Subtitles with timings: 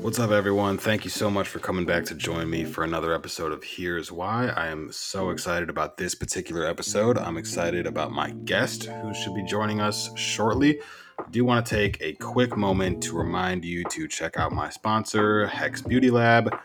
[0.00, 0.78] What's up, everyone?
[0.78, 4.10] Thank you so much for coming back to join me for another episode of Here's
[4.10, 4.46] Why.
[4.48, 7.18] I am so excited about this particular episode.
[7.18, 10.80] I'm excited about my guest who should be joining us shortly.
[11.18, 14.70] I do want to take a quick moment to remind you to check out my
[14.70, 16.58] sponsor, Hex Beauty Lab.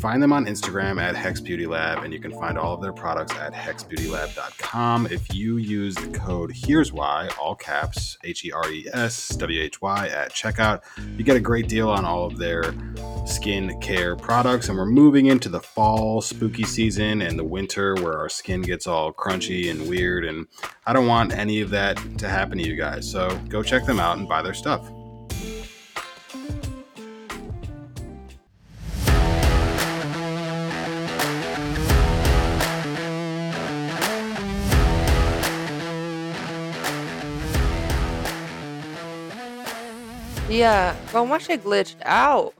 [0.00, 2.92] Find them on Instagram at Hex Beauty Lab, and you can find all of their
[2.92, 5.06] products at hexbeautylab.com.
[5.06, 9.60] If you use the code Here's Why, all caps, H E R E S W
[9.60, 10.82] H Y, at checkout,
[11.16, 12.74] you get a great deal on all of their
[13.26, 14.68] skin care products.
[14.68, 18.86] And we're moving into the fall spooky season and the winter where our skin gets
[18.86, 20.24] all crunchy and weird.
[20.24, 20.46] And
[20.86, 23.10] I don't want any of that to happen to you guys.
[23.10, 24.90] So go check them out and buy their stuff.
[40.58, 42.52] Yeah, bro, my shit glitched out.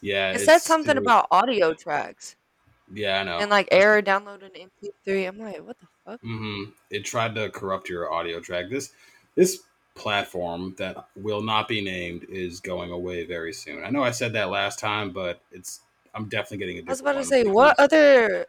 [0.00, 2.34] Yeah, It said something it was, about audio tracks
[2.92, 3.38] yeah, I know.
[3.38, 5.28] and like error downloading MP3.
[5.28, 6.20] I'm like, what the fuck?
[6.20, 8.66] hmm It tried to corrupt your audio track.
[8.70, 8.92] This
[9.34, 9.60] this
[9.94, 13.84] platform that will not be named is going away very soon.
[13.84, 15.80] I know I said that last time, but it's
[16.14, 18.46] I'm definitely getting a I was about to say, what other,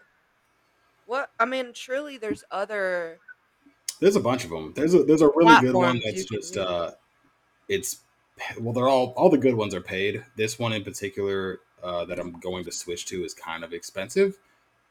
[1.05, 1.29] what?
[1.39, 3.19] I mean, surely there's other
[3.99, 4.73] there's a bunch of them.
[4.75, 6.91] There's a there's a really good one that's just uh
[7.69, 7.99] it's
[8.59, 10.23] well they're all all the good ones are paid.
[10.35, 14.37] This one in particular uh, that I'm going to switch to is kind of expensive,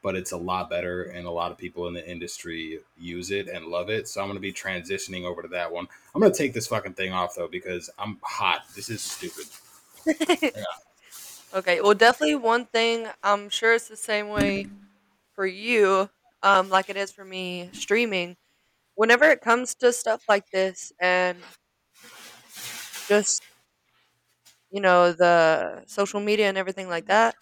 [0.01, 3.47] but it's a lot better and a lot of people in the industry use it
[3.47, 4.07] and love it.
[4.07, 5.87] So I'm going to be transitioning over to that one.
[6.13, 8.65] I'm going to take this fucking thing off though because I'm hot.
[8.75, 9.45] This is stupid.
[10.55, 10.63] Yeah.
[11.55, 13.07] Okay, well, definitely one thing.
[13.21, 14.65] I'm sure it's the same way
[15.35, 16.09] for you,
[16.41, 18.35] um, like it is for me streaming.
[18.95, 21.37] Whenever it comes to stuff like this and
[23.07, 23.41] just
[24.71, 27.35] you know the social media and everything like that,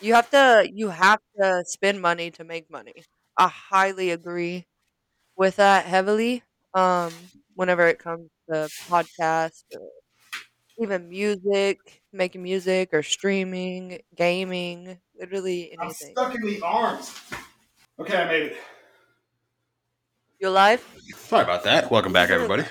[0.00, 3.06] you have to you have to spend money to make money.
[3.38, 4.66] I highly agree
[5.36, 6.44] with that heavily.
[6.74, 9.90] Um, whenever it comes to podcasts or
[10.78, 16.20] even music, making music or streaming, gaming, literally I'm anything.
[16.20, 17.18] stuck in the arms.
[17.98, 18.58] Okay, I made it.
[20.40, 20.84] You alive?
[21.16, 21.90] Sorry about that.
[21.90, 22.64] Welcome back, everybody.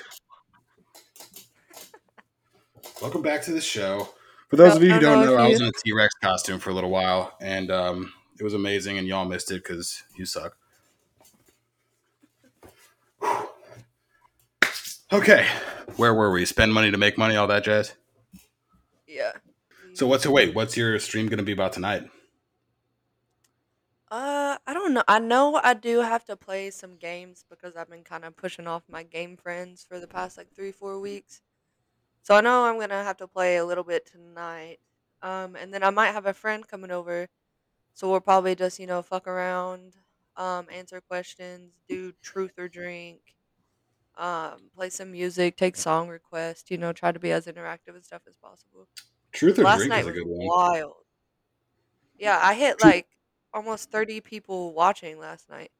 [3.00, 4.10] Welcome back to the show.
[4.48, 6.68] For those of you who don't know, I was in a T Rex costume for
[6.68, 10.56] a little while, and um, it was amazing, and y'all missed it because you suck.
[15.12, 15.44] Okay,
[15.96, 16.44] where were we?
[16.44, 17.94] Spend money to make money, all that jazz.
[19.08, 19.32] yeah.
[19.94, 20.54] So what's your wait?
[20.54, 22.08] What's your stream going to be about tonight?
[24.08, 25.02] Uh, I don't know.
[25.08, 28.68] I know I do have to play some games because I've been kind of pushing
[28.68, 31.40] off my game friends for the past like three, four weeks.
[32.22, 34.78] So I know I'm gonna have to play a little bit tonight.
[35.22, 37.28] Um, and then I might have a friend coming over,
[37.94, 39.96] so we'll probably just you know fuck around,
[40.36, 43.36] um, answer questions, do truth or drink,
[44.16, 46.70] um, play some music, take song requests.
[46.70, 48.88] You know, try to be as interactive and stuff as possible.
[49.32, 50.52] Truth or Last drink night is a was good one.
[50.52, 51.04] wild.
[52.18, 53.08] Yeah, I hit Truth, like
[53.52, 55.72] almost 30 people watching last night.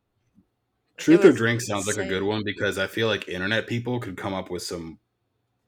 [0.96, 2.22] Like it truth or was drink sounds like a good insane.
[2.22, 4.98] one because I feel like internet people could come up with some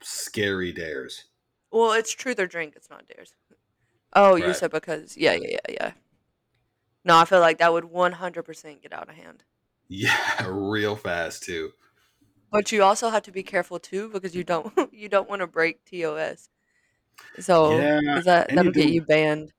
[0.05, 1.25] scary dares.
[1.73, 2.75] Well, it's truth or drink.
[2.77, 3.35] It's not dares.
[4.15, 4.55] Oh, you Right.
[4.55, 5.95] said because yeah, yeah, yeah, yeah.
[7.05, 9.45] No, I feel like that would 100% get out of hand.
[9.89, 11.73] Yeah, real fast too.
[12.53, 15.47] But you also have to be careful too because you don't you don't want to
[15.47, 16.49] break TOS.
[17.41, 19.53] So, Yeah, that that'll get you banned.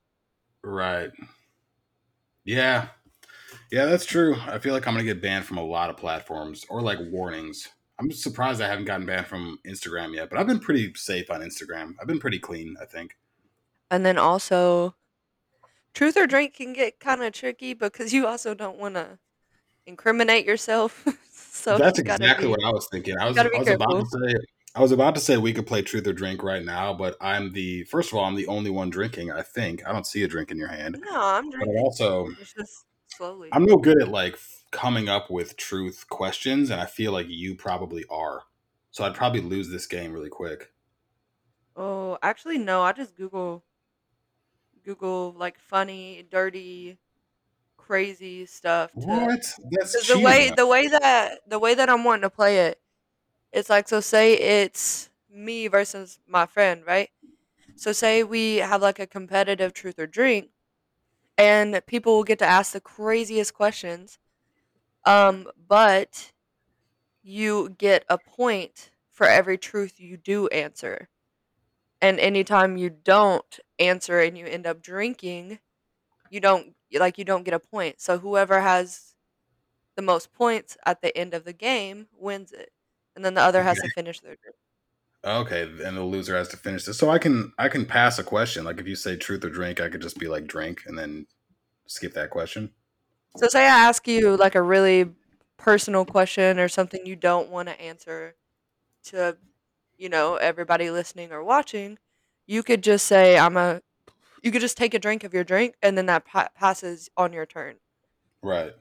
[0.64, 1.12] right.
[2.46, 2.90] Yeah,
[3.72, 4.36] yeah, that's true.
[4.48, 7.70] I feel like I'm gonna get banned from a lot of platforms or like warnings.
[8.00, 11.42] I'm surprised I haven't gotten banned from Instagram yet, but I've been pretty safe on
[11.42, 11.94] Instagram.
[12.02, 13.18] I've been pretty clean, I think.
[13.92, 14.96] And then also
[15.94, 19.20] truth or drink can get kind of tricky because you also don't want to
[19.86, 21.06] incriminate yourself.
[21.32, 23.18] so That's you got to exactly be what I was thinking.
[23.18, 24.36] I was I was about to say
[24.76, 27.52] I was about to say we could play truth or drink right now, but I'm
[27.52, 29.86] the first of all, I'm the only one drinking, I think.
[29.88, 30.98] I don't see a drink in your hand.
[31.00, 31.84] No, I'm But drinking.
[31.84, 33.50] also It's just slowly.
[33.52, 34.40] I'm no good at like
[34.74, 38.44] coming up with truth questions, and I feel like you probably are.
[38.92, 40.74] So I'd probably lose this game really quick.
[41.76, 43.64] Oh, actually no, I just Google
[44.84, 46.98] Google like funny, dirty,
[47.78, 49.42] crazy stuff to What?
[49.72, 50.56] That's the way cheating.
[50.56, 52.82] the way that the way that I'm wanting to play it,
[53.54, 57.10] it's like so say it's me versus my friend, right?
[57.76, 60.52] So say we have like a competitive truth or drink
[61.38, 64.20] and people will get to ask the craziest questions.
[65.06, 66.32] Um but
[67.24, 71.10] you get a point for every truth you do answer.
[72.02, 75.60] And anytime you don't answer and you end up drinking,
[76.30, 78.02] you don't like you don't get a point.
[78.02, 79.16] So whoever has
[79.96, 82.72] the most points at the end of the game wins it.
[83.16, 84.56] And then the other has to finish their drink.
[85.26, 86.98] Okay, and the loser has to finish this.
[86.98, 88.66] So I can I can pass a question.
[88.66, 91.28] Like if you say truth or drink, I could just be like drink and then
[91.86, 92.72] skip that question.
[93.38, 95.10] So say I ask you like a really
[95.58, 98.36] personal question or something you don't want to answer
[99.06, 99.38] to
[99.98, 101.98] you know everybody listening or watching,
[102.46, 103.82] you could just say I'm a
[104.44, 107.34] you could just take a drink of your drink and then that pa- passes on
[107.34, 107.78] your turn.
[108.42, 108.74] Right.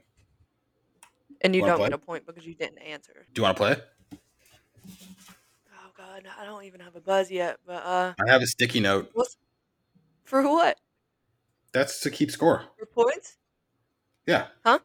[1.41, 1.89] And you Wanna don't play?
[1.89, 3.25] get a point because you didn't answer.
[3.33, 3.75] Do you want to play?
[5.73, 8.81] Oh god, I don't even have a buzz yet, but uh I have a sticky
[8.81, 9.09] note.
[9.13, 9.37] what's
[10.25, 10.77] for what?
[11.73, 12.65] That's to keep score.
[12.77, 13.37] For points?
[14.25, 14.47] Yeah.
[14.65, 14.79] Oh,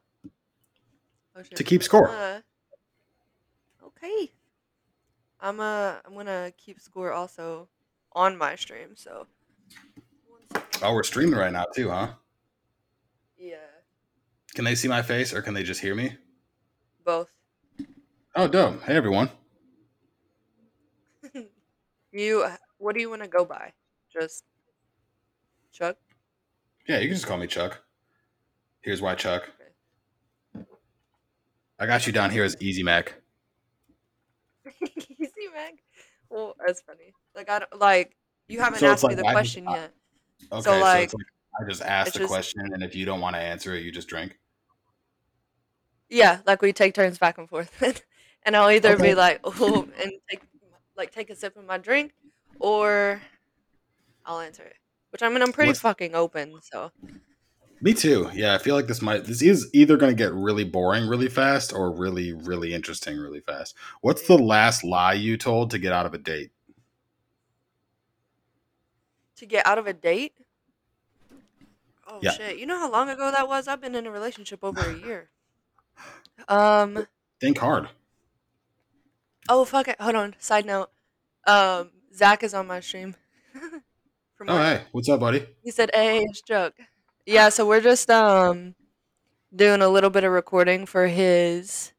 [1.43, 1.57] shit.
[1.57, 2.09] To keep score.
[2.11, 2.41] Uh,
[3.85, 4.33] okay.
[5.41, 7.69] I'm uh I'm gonna keep score also
[8.13, 9.27] on my stream, so
[10.27, 10.83] one second.
[10.83, 12.09] Oh, we're streaming right now too, huh?
[13.37, 13.57] Yeah.
[14.55, 16.17] Can they see my face or can they just hear me?
[17.05, 17.31] Both.
[18.35, 18.83] Oh, dope.
[18.83, 19.31] Hey, everyone.
[22.11, 22.47] You
[22.79, 23.73] what do you wanna go by?
[24.13, 24.45] Just
[25.73, 25.97] Chuck?
[26.89, 27.83] Yeah, you can just call me Chuck.
[28.83, 29.49] Here's why, Chuck.
[30.57, 30.65] Okay.
[31.79, 33.15] I got you down here as Easy Mac.
[34.83, 35.75] Easy Mac.
[36.31, 37.13] Well, that's funny.
[37.35, 38.17] Like I don't like
[38.49, 39.93] you haven't So asked me like the I just- question I- yet.
[40.53, 41.27] Okay, So, so, like, it's like
[41.61, 43.91] I just ask the just- question, and if you don't want to answer it, you
[43.91, 44.39] just drink.
[46.09, 47.71] Yeah, like we take turns back and forth,
[48.45, 49.09] and I'll either Okay.
[49.11, 50.41] be like, "Oh," and take
[50.97, 52.13] like take a sip of my drink,
[52.61, 53.21] or
[54.25, 54.77] I'll answer it.
[55.11, 56.93] Which I mean, I'm pretty What's- fucking open, so
[57.81, 58.29] Me too.
[58.35, 61.29] Yeah, I feel like this might this is either going to get really boring really
[61.29, 63.75] fast or really really interesting really fast.
[64.01, 66.51] What's the last lie you told to get out of a date?
[69.37, 70.33] to get out of a date.
[72.09, 72.33] Oh Yeah.
[72.33, 72.59] shit!
[72.59, 73.69] You know how long ago that was?
[73.69, 75.29] I've been in a relationship over a year.
[76.49, 77.07] Um.
[77.41, 77.89] Think hard.
[79.49, 80.01] Oh fuck it.
[80.01, 80.37] Hold on.
[80.39, 80.91] Side note.
[81.47, 81.91] Um.
[82.15, 83.17] Zach is on my stream.
[84.37, 84.79] From Oh, work.
[84.79, 85.45] hey, what's up, buddy?
[85.65, 86.75] He said, "Hey, it's Chuck."
[87.29, 88.75] Yeah, so we're just um
[89.55, 91.93] doing a little bit of recording for his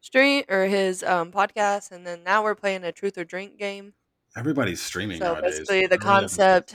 [0.00, 3.94] stream or his um podcast, and then now we're playing a truth or drink game.
[4.36, 5.58] Everybody's streaming So nowadays.
[5.58, 6.74] basically the haven't concept-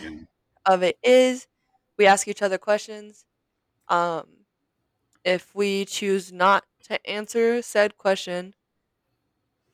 [0.65, 1.47] Of it is,
[1.97, 3.23] we ask each other questions.
[3.87, 4.27] Um,
[5.23, 8.53] if we choose not to answer said question,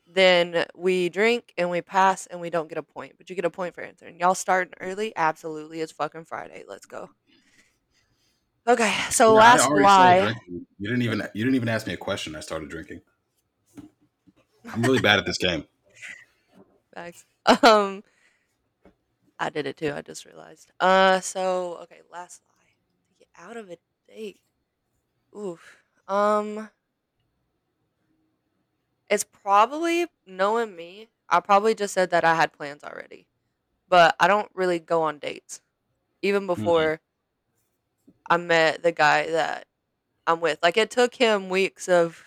[0.05, 3.45] then we drink and we pass and we don't get a point, but you get
[3.45, 4.19] a point for answering.
[4.19, 5.13] Y'all starting early?
[5.15, 6.63] Absolutely, it's fucking Friday.
[6.67, 7.09] Let's go.
[8.67, 10.33] Okay, so Yeah, last lie.
[10.79, 12.35] You didn't even you didn't even ask me a question.
[12.35, 13.01] I started drinking.
[14.73, 15.65] I'm really bad at this game.
[16.93, 17.25] Facts.
[17.63, 18.03] Um,
[19.39, 19.93] I did it too.
[19.93, 20.71] I just realized.
[20.79, 22.65] Uh, so okay, last lie.
[23.19, 23.77] Get out of a
[24.07, 24.39] date.
[25.37, 25.83] Oof.
[26.07, 26.69] Um,
[29.09, 31.09] it's probably knowing me.
[31.29, 33.27] I probably just said that I had plans already,
[33.89, 35.61] but I don't really go on dates.
[36.21, 37.01] Even before
[38.29, 39.67] I met the guy that
[40.27, 42.23] I'm with, like it took him weeks of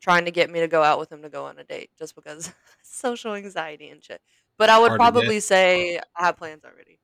[0.00, 2.14] trying to get me to go out with him to go on a date, just
[2.14, 2.52] because
[2.82, 4.20] social anxiety and shit.
[4.56, 6.98] But I would probably say I have plans already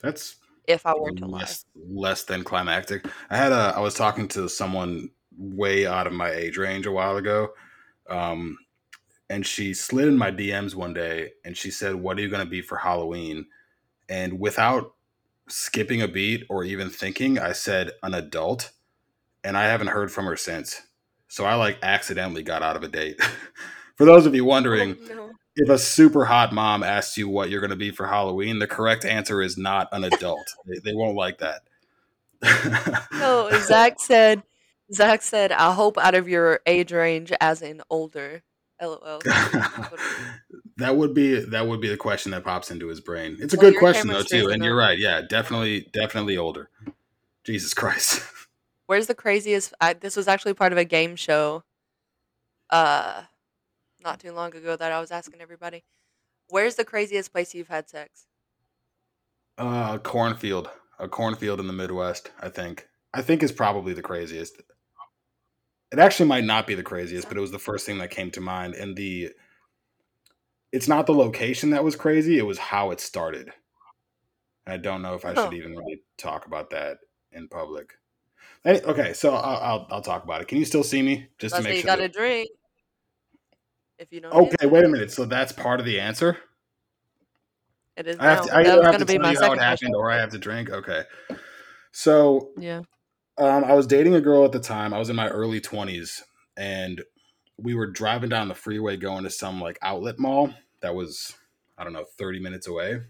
[0.00, 1.40] That's if I were to lie.
[1.40, 3.06] less less than climactic.
[3.30, 6.92] I had a I was talking to someone way out of my age range a
[6.92, 7.54] while ago.
[8.08, 8.58] Um
[9.28, 12.44] and she slid in my DMs one day and she said, "What are you going
[12.44, 13.46] to be for Halloween?"
[14.08, 14.94] And without
[15.50, 18.70] skipping a beat or even thinking, I said an adult,
[19.44, 20.82] and I haven't heard from her since.
[21.28, 23.20] So I like accidentally got out of a date.
[23.96, 25.30] for those of you oh, wondering, Oh, no.
[25.56, 28.66] if a super hot mom asks you what you're going to be for Halloween, the
[28.66, 30.46] correct answer is not an adult.
[30.66, 31.62] they, they won't like that.
[33.12, 34.42] No, Zach said.
[34.92, 38.42] Zach said, "I hope out of your age range, as in older."
[38.80, 39.20] LOL.
[40.80, 43.36] that would be that would be the question that pops into his brain.
[43.40, 44.98] It's a Well, good question though too, and you're right.
[44.98, 46.70] Yeah, definitely, definitely older.
[47.44, 48.22] Jesus Christ.
[48.86, 49.72] Where's the craziest?
[49.80, 51.62] I, this was actually part of a game show.
[52.70, 53.22] Uh,
[54.02, 55.84] not too long ago that I was asking everybody,
[56.48, 58.26] "Where's the craziest place you've had sex?"
[59.58, 62.30] Uh, cornfield, a cornfield in the Midwest.
[62.40, 62.88] I think.
[63.12, 64.60] I think is probably the craziest.
[65.92, 68.30] It actually might not be the craziest, but it was the first thing that came
[68.32, 68.74] to mind.
[68.74, 69.30] And the,
[70.72, 73.50] it's not the location that was crazy; it was how it started.
[74.66, 75.44] I don't know if I Oh.
[75.44, 76.98] should even really talk about that
[77.32, 77.94] in public.
[78.64, 80.48] Any- Okay, so I'll, I'll I'll talk about it.
[80.48, 81.28] Can you still see me?
[81.38, 81.86] Just to make you sure.
[81.88, 82.50] got to that- drink.
[83.98, 84.32] If you don't.
[84.32, 85.10] okay, wait a minute.
[85.12, 86.38] So that's part of the answer.
[87.96, 88.44] It is I have now.
[88.44, 89.58] to, I either have be tell my you how it question.
[89.62, 90.70] happened or I have to drink.
[90.70, 91.02] Okay.
[91.92, 92.80] So Yeah.
[93.36, 94.94] um, I was dating a girl at the time.
[94.94, 96.22] I was in my early 20s
[96.56, 97.02] and
[97.62, 101.34] we were driving down the freeway going to some like outlet mall that was,
[101.76, 103.00] I don't know, 30 minutes away.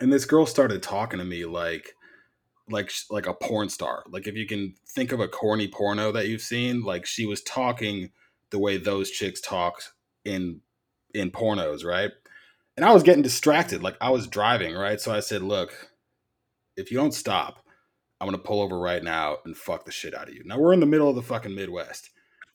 [0.00, 1.94] And this girl started talking to me like,
[2.70, 4.04] like like a porn star.
[4.10, 7.42] Like if you can think of a corny porno that you've seen, like she was
[7.42, 8.10] talking
[8.50, 9.82] the way those chicks talk
[10.24, 10.60] in
[11.14, 12.10] in pornos, right?
[12.76, 13.82] And I was getting distracted.
[13.82, 15.00] Like I was driving, right?
[15.00, 15.90] So I said, "Look,
[16.76, 17.64] if you don't stop,
[18.20, 20.74] I'm gonna pull over right now and fuck the shit out of you." Now we're
[20.74, 22.10] in the middle of the fucking Midwest,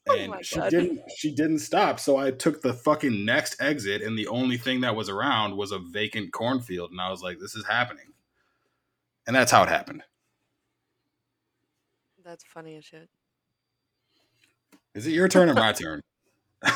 [0.08, 0.70] and my she God.
[0.70, 1.02] didn't.
[1.16, 2.00] She didn't stop.
[2.00, 5.72] So I took the fucking next exit, and the only thing that was around was
[5.72, 8.14] a vacant cornfield, and I was like, "This is happening,"
[9.28, 10.04] and that's how it happened.
[12.24, 13.10] That's funny as shit.
[14.94, 16.02] Is it your turn or my turn?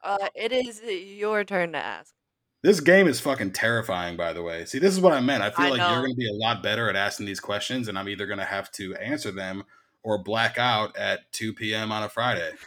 [0.00, 2.14] Uh, it is your turn to ask.
[2.62, 4.64] This game is fucking terrifying, by the way.
[4.64, 5.42] See, this is what I meant.
[5.42, 7.88] I feel I like you're going to be a lot better at asking these questions,
[7.88, 9.64] and I'm either going to have to answer them
[10.02, 11.92] or black out at 2 p.m.
[11.92, 12.52] on a Friday.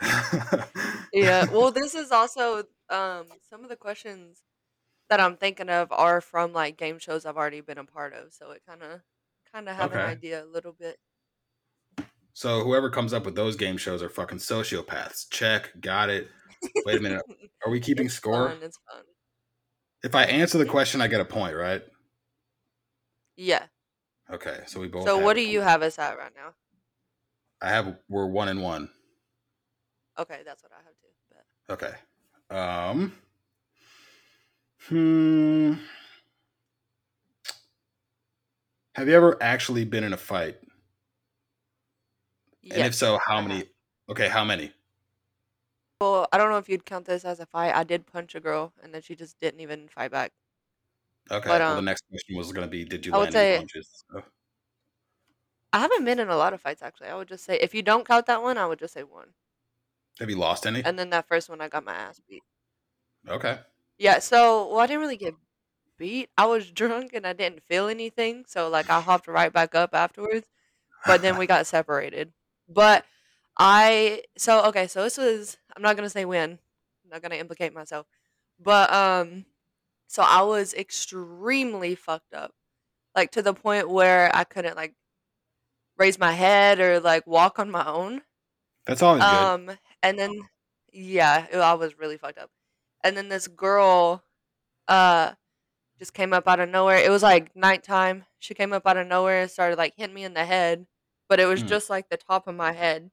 [1.12, 1.44] Yeah.
[1.50, 4.42] Well, this is also um some of the questions
[5.10, 8.32] that I'm thinking of are from like game shows I've already been a part of,
[8.32, 9.00] so it kind of
[9.52, 10.98] kind of have an idea a little bit.
[12.32, 15.28] so whoever comes up with those game shows are fucking sociopaths.
[15.30, 15.70] Check.
[15.80, 16.28] Got it.
[16.86, 17.22] Wait a minute.
[17.64, 18.48] Are we keeping it's score?
[18.48, 19.02] Fun, it's fun.
[20.02, 21.82] If I answer the question, I get a point, right?
[23.36, 23.66] Yeah.
[24.30, 24.60] Okay.
[24.66, 25.04] So we both.
[25.04, 26.54] So have what do you have us at right now?
[27.60, 27.96] I have.
[28.08, 28.90] We're one and one.
[30.18, 31.08] Okay, that's what I have too.
[31.70, 31.94] Okay.
[32.50, 33.12] Um.
[34.88, 35.74] Hmm.
[38.94, 40.58] Have you ever actually been in a fight?
[42.62, 43.64] But And if so, how many?
[44.08, 44.72] Okay, how many?
[46.00, 47.74] Well, I don't know if you'd count this as a fight.
[47.74, 50.32] I did punch a girl, and then she just didn't even fight back.
[51.30, 51.48] Okay.
[51.48, 53.36] But well, the um, next question was going to be, did you I would land
[53.36, 54.04] any say punches?
[54.10, 54.22] So-
[55.72, 57.08] I haven't been in a lot of fights actually.
[57.08, 59.34] I would just say if you don't count that one, I would just say one.
[60.18, 60.82] Have you lost any?
[60.84, 62.42] And then that first one, I got my ass beat.
[63.28, 63.58] Okay.
[63.98, 64.18] Yeah.
[64.18, 65.34] So, well, I didn't really get
[65.98, 66.30] beat.
[66.38, 69.94] I was drunk and I didn't feel anything, so like I hopped right back up
[69.94, 70.48] afterwards.
[71.06, 72.32] But then we got separated.
[72.68, 73.06] But
[73.58, 74.88] I so okay.
[74.88, 76.52] So this was I'm not gonna say when.
[77.04, 78.06] I'm not gonna implicate myself.
[78.60, 79.46] But um,
[80.12, 82.52] so I was extremely fucked up,
[83.16, 84.94] like to the point where I couldn't like
[85.96, 88.22] raise my head or like walk on my own.
[88.86, 89.32] That's always good.
[89.32, 90.48] Um, and then
[90.92, 92.50] yeah, it- I was really fucked up.
[93.04, 94.24] And then this girl,
[94.88, 95.34] uh,
[95.98, 96.98] just came up out of nowhere.
[96.98, 98.26] It was like nighttime.
[98.40, 100.86] She came up out of nowhere and started like hitting me in the head,
[101.28, 101.68] but it was Mm.
[101.68, 103.10] just like the top of my head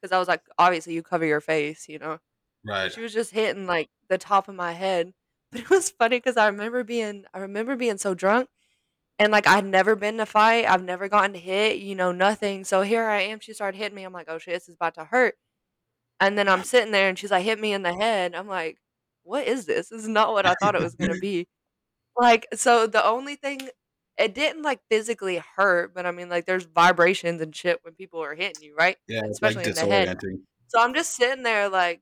[0.00, 2.20] because I was like, obviously you cover your face, you know.
[2.64, 2.92] Right.
[2.92, 5.14] She was just hitting like the top of my head.
[5.56, 8.48] But it was funny because I remember being I remember being so drunk
[9.18, 10.66] and like I'd never been in a fight.
[10.68, 12.64] I've never gotten hit, you know, nothing.
[12.64, 13.40] So here I am.
[13.40, 14.04] She started hitting me.
[14.04, 15.36] I'm like, oh shit, this is about to hurt.
[16.20, 18.34] And then I'm sitting there and she's like, hit me in the head.
[18.34, 18.78] I'm like,
[19.22, 19.88] what is this?
[19.88, 21.46] This is not what I thought it was gonna be.
[22.18, 23.68] Like, so the only thing
[24.18, 28.20] it didn't like physically hurt, but I mean like there's vibrations and shit when people
[28.22, 28.96] are hitting you, right?
[29.08, 30.18] Yeah, it's like Especially in the head.
[30.18, 30.40] disorienting.
[30.68, 32.00] So I'm just sitting there like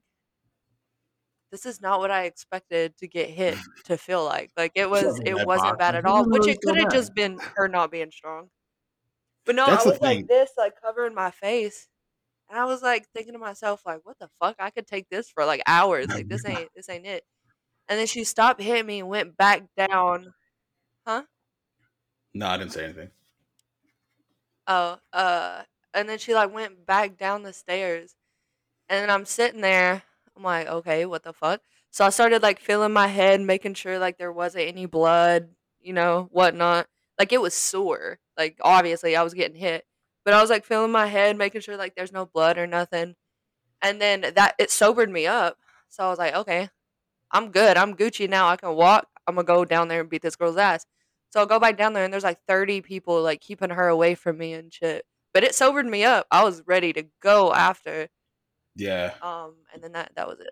[1.55, 4.51] this is not what I expected to get hit to feel like.
[4.57, 7.67] Like it was it wasn't bad at all, which it could have just been her
[7.69, 8.49] not being strong.
[9.45, 11.89] But no, That's I was like this, like covering my face.
[12.49, 14.57] And I was like thinking to myself, like, what the fuck?
[14.59, 16.13] I could take this for like hours.
[16.13, 17.25] Like this ain't this ain't it.
[17.89, 20.33] And then she stopped hitting me and went back down.
[21.07, 21.25] Huh?
[22.33, 23.11] No, I didn't say anything.
[24.67, 28.15] Oh, uh, and then she like went back down the stairs,
[28.89, 30.03] and then I'm sitting there.
[30.35, 31.61] I'm like, okay, what the fuck?
[31.91, 35.49] So I started like feeling my head, making sure like there wasn't any blood,
[35.81, 36.87] you know, whatnot.
[37.17, 38.19] Like it was sore.
[38.37, 39.85] Like obviously I was getting hit,
[40.25, 43.15] but I was like feeling my head, making sure like there's no blood or nothing.
[43.81, 45.57] And then that it sobered me up.
[45.89, 46.69] So I was like, okay,
[47.31, 47.77] I'm good.
[47.77, 48.49] I'm Gucci now.
[48.49, 49.07] I can walk.
[49.27, 50.85] I'm gonna go down there and beat this girl's ass.
[51.29, 54.15] So I'll go back down there and there's like 30 people like keeping her away
[54.15, 55.05] from me and shit.
[55.33, 56.27] But it sobered me up.
[56.31, 58.09] I was ready to go after.
[58.75, 59.15] Yeah.
[59.21, 60.51] Um, and then that that was it.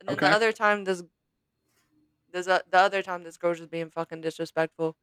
[0.00, 0.26] And then Okay.
[0.28, 1.02] the other time this
[2.32, 4.96] this uh, the other time this girl was just being fucking disrespectful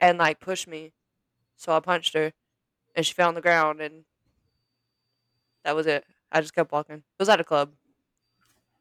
[0.00, 0.92] and like pushed me.
[1.56, 2.32] So I punched her
[2.94, 4.04] and she fell on the ground and
[5.64, 6.04] that was it.
[6.32, 6.96] I just kept walking.
[6.98, 7.74] It was at a club.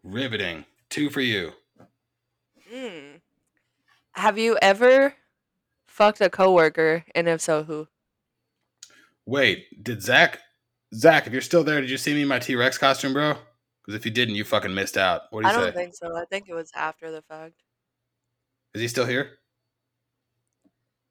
[0.03, 0.65] Riveting.
[0.89, 1.53] Two for you.
[2.71, 3.21] Mm.
[4.13, 5.15] Have you ever
[5.87, 7.87] fucked a coworker and if so who?
[9.25, 10.39] Wait, did Zach?
[10.93, 13.35] Zach, if you're still there, did you see me in my T Rex costume, bro?
[13.81, 15.23] Because if you didn't, you fucking missed out.
[15.31, 15.59] What do you say?
[15.59, 16.15] I don't think so.
[16.15, 17.55] I think it was after the fact.
[18.73, 19.39] Is he still here?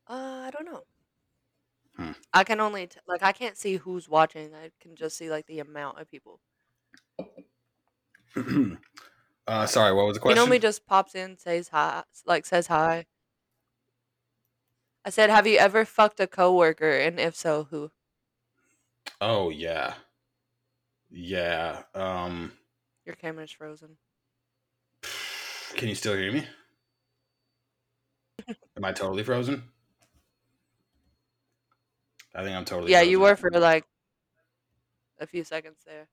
[0.08, 0.82] Uh, I don't know.
[1.96, 2.12] Hmm.
[2.32, 4.54] I can only t- like I can't see who's watching.
[4.54, 6.40] I can just see like the amount of people.
[9.46, 10.36] uh, sorry, what was the question?
[10.36, 13.06] He normally just pops in, says hi, like says hi.
[15.04, 17.90] I said, "Have you ever fucked a coworker, and if so, who?"
[19.20, 19.94] Oh yeah,
[21.10, 21.82] yeah.
[21.94, 22.52] Um,
[23.04, 23.96] Your camera's frozen.
[25.74, 26.46] can you still hear me?
[28.76, 29.62] Am I totally frozen?
[32.34, 32.92] I think I'm totally.
[32.92, 33.84] yeah, you were for like
[35.18, 36.08] a few seconds there.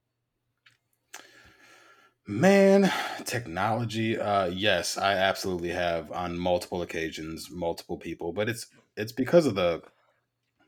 [2.26, 2.90] Man,
[3.26, 4.18] technology.
[4.18, 9.56] Uh, yes, I absolutely have on multiple occasions, multiple people, but it's it's because of
[9.56, 9.82] the.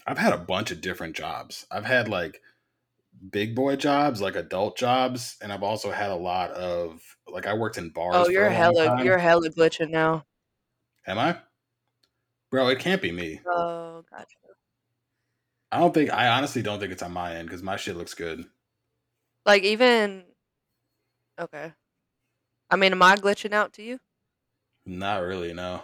[0.06, 1.66] I've had a bunch of different jobs.
[1.72, 2.42] I've had like
[3.32, 7.54] big boy jobs, like adult jobs, and I've also had a lot of like I
[7.54, 8.16] worked in bars.
[8.16, 9.06] Oh, you're hella, time.
[9.06, 10.26] you're hella glitching now.
[11.08, 11.38] Am I?
[12.52, 13.42] Bro, it can't be me.
[13.48, 14.36] Oh, gotcha.
[15.72, 16.12] I don't think.
[16.12, 18.46] I honestly don't think it's on my end because my shit looks good.
[19.46, 20.24] Like even,
[21.40, 21.74] okay.
[22.70, 24.00] I mean, am I glitching out to you?
[24.86, 25.54] Not really.
[25.54, 25.82] No.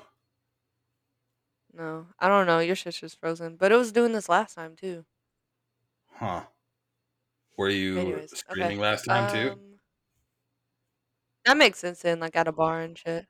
[1.74, 2.60] No, I don't know.
[2.60, 5.06] Your shit's just frozen, but it was doing this last time too.
[6.14, 6.46] Huh.
[7.58, 8.82] Were you Anyways, screaming okay.
[8.82, 9.52] last time too?
[9.54, 9.80] Um,
[11.46, 13.26] that makes sense then, like at a bar and shit.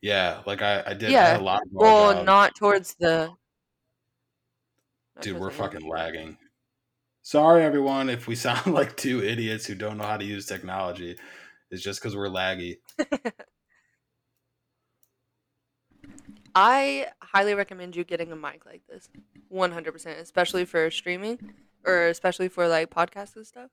[0.00, 1.10] Yeah, like I, I did.
[1.10, 1.38] I Yeah.
[1.38, 2.26] a lot of bar Well, jobs.
[2.26, 3.32] not towards the.
[5.14, 6.38] not Dude, towards we're the fucking lagging.
[7.22, 11.18] Sorry, everyone, if we sound like two idiots who don't know how to use technology.
[11.70, 12.78] It's just because we're laggy.
[16.54, 19.08] I highly recommend you getting a mic like this.
[19.52, 21.38] 100%, especially for streaming
[21.84, 23.70] or especially for like podcasts and stuff.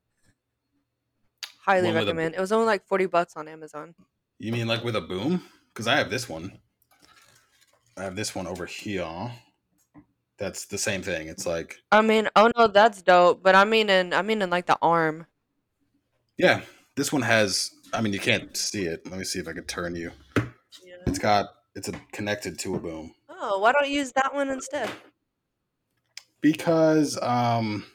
[1.66, 2.36] Highly One with a- recommend.
[2.36, 3.96] It was only like 40 bucks on Amazon.
[4.40, 5.44] You mean like with a boom?
[5.74, 6.58] Because I have this one.
[7.98, 9.32] I have this one over here.
[10.38, 11.28] That's the same thing.
[11.28, 14.50] It's like, I mean, oh no, that's dope, but I mean in I mean in
[14.50, 15.28] like the arm.
[16.38, 16.62] yeah,
[16.96, 17.72] this one has.
[17.92, 19.06] I mean, you can't see it.
[19.10, 20.12] Let me see if I can turn you.
[20.38, 20.96] Yeah.
[21.08, 21.48] It's got.
[21.80, 23.14] It's a, connected to a boom.
[23.30, 24.90] Oh, why don't you use that one instead?
[26.42, 27.86] because um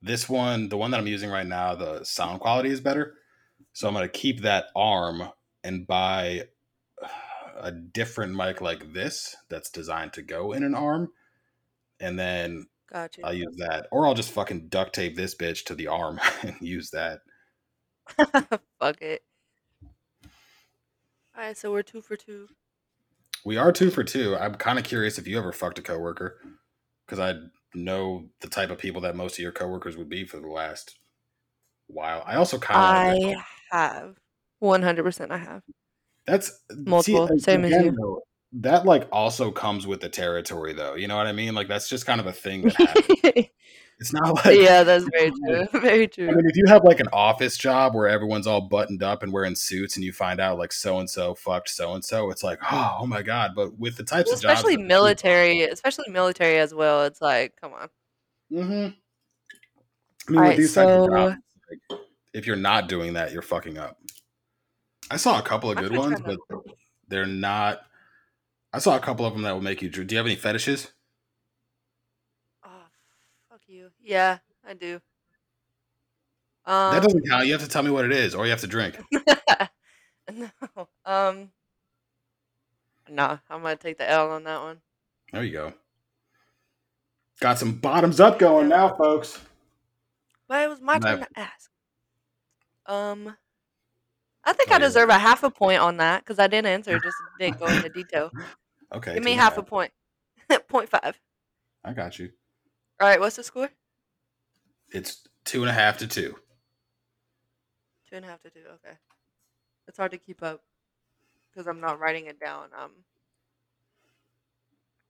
[0.00, 3.14] this one the one that i'm using right now the sound quality is better
[3.72, 5.22] so i'm going to keep that arm
[5.62, 6.42] and buy
[7.60, 11.10] a different mic like this that's designed to go in an arm
[12.00, 13.20] and then Gotcha.
[13.24, 16.56] i'll use that or i'll just fucking duct tape this bitch to the arm and
[16.60, 17.20] use that
[18.78, 19.22] Fuck it.
[21.36, 22.48] Alright, so we're two for two.
[23.44, 26.38] We are two for two i'm kind of curious if you ever fucked a coworker
[27.06, 27.34] because i
[27.74, 30.98] know the type of people that most of your coworkers would be for the last
[31.86, 33.36] while i also kind of I
[33.70, 34.14] have.
[34.62, 35.62] 100% I have.
[36.26, 37.90] That's Multiple, see, same as you.
[37.90, 38.22] though,
[38.54, 40.94] that like also comes with the territory, though.
[40.94, 41.54] You know what I mean?
[41.54, 43.46] Like that's just kind of a thing that happens.
[43.98, 45.66] it's not like yeah, that's very true.
[45.80, 46.26] Very I true.
[46.26, 49.54] mean, if you have like an office job where everyone's all buttoned up and wearing
[49.54, 52.58] suits, and you find out like so and so fucked so and so, it's like,
[52.70, 53.52] oh, oh my god.
[53.54, 57.04] But with the types Well, of jobs, especially military, especially military as well.
[57.04, 57.88] It's like, come on.
[58.52, 58.88] Mm-hmm.
[60.28, 61.36] I mean, with these types of jobs,
[61.90, 62.00] like,
[62.34, 63.96] if you're not doing that, you're fucking up.
[65.10, 66.38] I saw a couple of good ones, but
[67.08, 67.80] they're not.
[68.72, 69.88] I saw a couple of them that will make you.
[69.90, 70.92] Do you have any fetishes?
[72.64, 72.68] Oh,
[73.50, 73.90] fuck you.
[74.02, 75.00] Yeah, I do.
[76.66, 77.46] that Um, doesn't count.
[77.46, 78.98] You have to tell me what it is, or you have to drink.
[80.32, 80.48] no.
[81.04, 81.50] Um,
[83.10, 84.80] nah, I'm gonna take the L on that one.
[85.32, 85.72] There you go.
[87.40, 89.38] Got some bottoms up going now, folks.
[90.48, 91.70] But it was my turn to ask.
[92.86, 93.36] Um,
[94.44, 94.86] I think Oh, I yeah.
[94.86, 97.88] deserve a half a point on that because I didn't answer, just didn't go into
[97.88, 98.32] detail.
[98.94, 99.92] Okay, Give me half a point.
[100.68, 101.18] point five.
[101.84, 102.30] I got you.
[103.00, 103.70] All right, what's the score?
[104.90, 106.36] It's two and a half to two.
[108.08, 108.60] Two and a half to two.
[108.60, 108.96] Okay,
[109.88, 110.62] it's hard to keep up
[111.50, 112.64] because I'm not writing it down.
[112.78, 112.90] Um,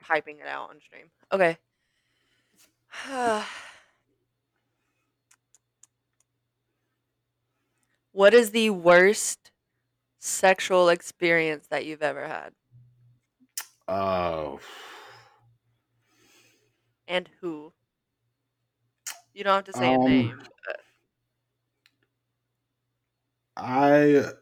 [0.01, 1.11] I'm typing it out on stream.
[1.33, 1.59] Okay.
[8.12, 9.51] what is the worst
[10.18, 12.53] sexual experience that you've ever had,
[13.94, 14.59] Oh,
[17.07, 17.72] and who?
[19.35, 20.48] You don't have to say a Um, name.
[23.57, 24.33] I.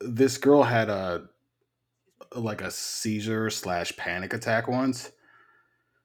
[0.00, 1.28] This girl had a
[2.34, 5.12] like a seizure slash panic attack once.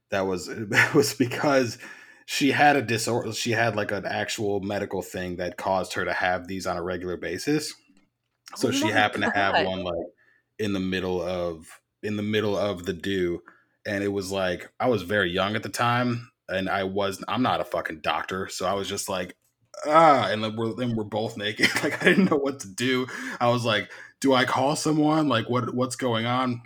[0.10, 1.78] That was it was because
[2.26, 3.34] she had a disorder.
[3.34, 6.84] She had like an actual medical thing that caused her to have these on a
[6.84, 7.74] regular basis.
[8.56, 10.08] So Oh she happened to have one like
[10.60, 11.68] in the middle of
[12.04, 13.42] in the middle of the do,
[13.86, 17.42] and it was like I was very young at the time, and I was I'm
[17.42, 19.36] not a fucking doctor, so I was just like
[19.86, 21.70] ah, and then we're then we're both naked.
[21.84, 23.08] like I didn't know what to do.
[23.40, 25.28] I was like, do I call someone?
[25.28, 26.62] Like what what's going on?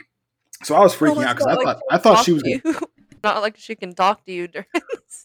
[0.64, 2.80] So I was Well, freaking out because I like thought I thought she was gonna.
[3.24, 4.82] Not like she can talk to you during the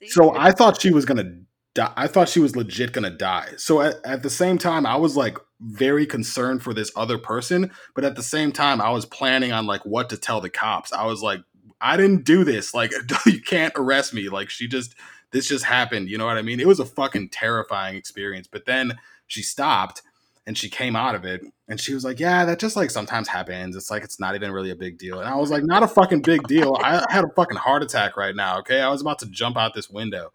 [0.08, 0.36] So.
[0.36, 1.40] I thought she was gonna
[1.78, 3.50] I thought she was legit gonna die.
[3.56, 7.70] So at, at the same time, I was like very concerned for this other person,
[7.94, 10.92] but at the same time, I was planning on like what to tell the cops.
[10.92, 11.40] I was like,
[11.80, 12.74] I didn't do this.
[12.74, 12.92] Like
[13.26, 14.28] you can't arrest me.
[14.28, 14.94] Like she just
[15.32, 16.08] this just happened.
[16.08, 16.60] You know what I mean?
[16.60, 18.48] It was a fucking terrifying experience.
[18.50, 20.02] But then she stopped
[20.46, 23.28] and she came out of it and she was like, Yeah, that just like sometimes
[23.28, 23.76] happens.
[23.76, 25.20] It's like it's not even really a big deal.
[25.20, 26.76] And I was like, Not a fucking big deal.
[26.82, 28.58] I had a fucking heart attack right now.
[28.60, 30.32] Okay, I was about to jump out this window.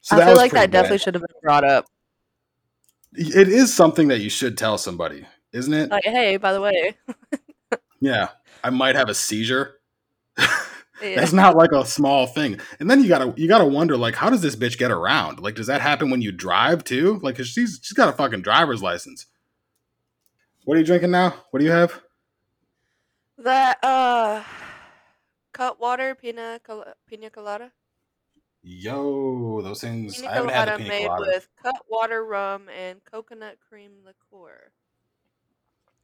[0.00, 1.86] So I feel like that definitely should have been brought up.
[3.14, 5.90] It is something that you should tell somebody, isn't it?
[5.90, 6.94] Like, hey, by the way,
[8.00, 8.28] yeah,
[8.62, 9.80] I might have a seizure.
[10.38, 10.46] yeah.
[11.16, 12.60] That's not like a small thing.
[12.80, 15.40] And then you gotta you gotta wonder like, how does this bitch get around?
[15.40, 17.18] Like, does that happen when you drive too?
[17.22, 19.26] Like, 'cause she's she's got a fucking driver's license.
[20.64, 21.34] What are you drinking now?
[21.50, 22.00] What do you have?
[23.38, 24.42] that uh,
[25.52, 27.72] Cutwater pina col- pina colada.
[28.62, 30.16] Yo, those things.
[30.16, 31.32] Pina I haven't had colada pina made colada.
[31.32, 34.70] with cut water, rum, and coconut cream liqueur.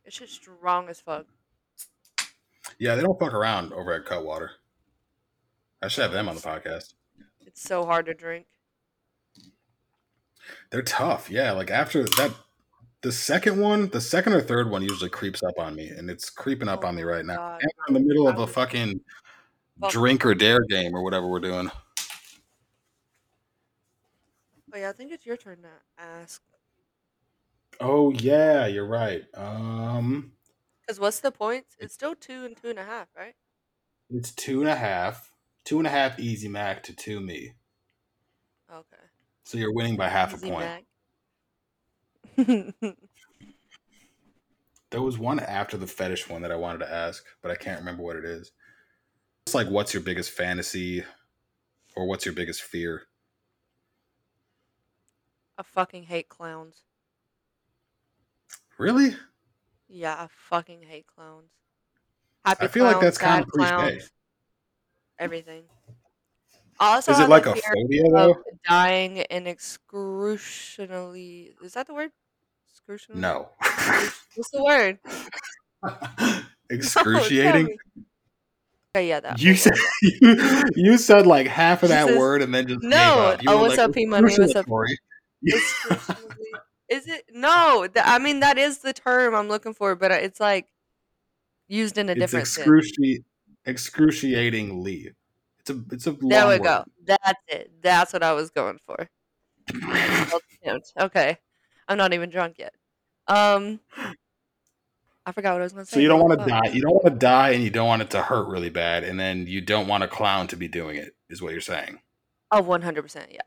[0.05, 1.27] It's just strong as fuck.
[2.79, 4.53] Yeah, they don't fuck around over at Cutwater.
[5.83, 6.95] I should have them on the podcast.
[7.47, 8.47] It's so hard to drink.
[10.71, 11.31] They're tough.
[11.31, 12.33] Yeah, like after that,
[13.03, 16.31] the second one, the second or third one usually creeps up on me, and it's
[16.31, 17.59] creeping up Oh on me right now.
[17.61, 19.01] And we're in the middle of a fucking
[19.81, 19.91] fuck.
[19.91, 21.71] drink or dare game or whatever we're doing.
[24.75, 25.69] Oh yeah, I think it's your turn to
[26.03, 26.43] ask.
[27.81, 29.23] Oh yeah, you're right.
[29.35, 30.33] Um,
[30.89, 31.77] Cause what's the points?
[31.79, 33.35] It's still two and two and a half, right?
[34.11, 35.31] it's two and a half,
[35.65, 37.53] two and a half easy mac to two me.
[38.73, 39.03] Okay.
[39.45, 40.67] So you're winning by half Easy a point.
[42.37, 42.95] Mac.
[44.91, 47.81] There was one after the fetish one that I wanted to ask, but I can't
[47.81, 48.53] remember what it is.
[49.45, 51.03] It's like, what's your biggest fantasy,
[51.97, 53.09] or what's your biggest fear?
[55.59, 56.83] I fucking hate clowns.
[58.79, 59.17] Really?
[59.89, 61.51] Yeah, I fucking hate clowns.
[62.45, 63.71] Happy I feel like that's kind of cliche.
[63.71, 64.11] clowns,
[65.19, 65.65] everything.
[66.81, 68.43] I also Is it like a phobia though?
[68.69, 71.55] dying in excruciatingly.
[71.63, 72.11] Is that the word?
[72.73, 73.23] Excruciatingly.
[73.23, 73.51] No.
[74.35, 74.99] What's the word?
[76.71, 77.67] Excruciating.
[77.67, 77.77] tell.
[78.97, 79.41] Okay, yeah, that.
[79.41, 83.37] You said you, you said like half of that word and then just No.
[83.47, 84.35] Oh, what's like, up, P Money?
[84.37, 84.67] What's up?
[86.89, 87.25] Is it?
[87.33, 87.87] No.
[87.93, 90.69] th- I mean, that is the term I'm looking for, but it's like
[91.69, 92.67] used in a It's different sense.
[92.69, 93.25] excruci-
[93.67, 95.13] excruciatingly.
[95.61, 96.63] It's a it's a There we word.
[96.63, 96.85] go.
[97.07, 97.71] That's it.
[97.83, 99.09] That's what I was going for.
[101.01, 101.39] Okay.
[101.89, 102.75] I'm not even drunk yet.
[103.27, 103.81] Um,
[105.27, 105.95] I forgot what I was going to say.
[105.97, 106.69] So you don't want to die.
[106.73, 109.19] You don't want to die, and you don't want it to hurt really bad, and
[109.19, 111.15] then you don't want a clown to be doing it.
[111.31, 112.01] Is what you're saying?
[112.51, 113.33] Oh, 100%.
[113.33, 113.41] Yeah.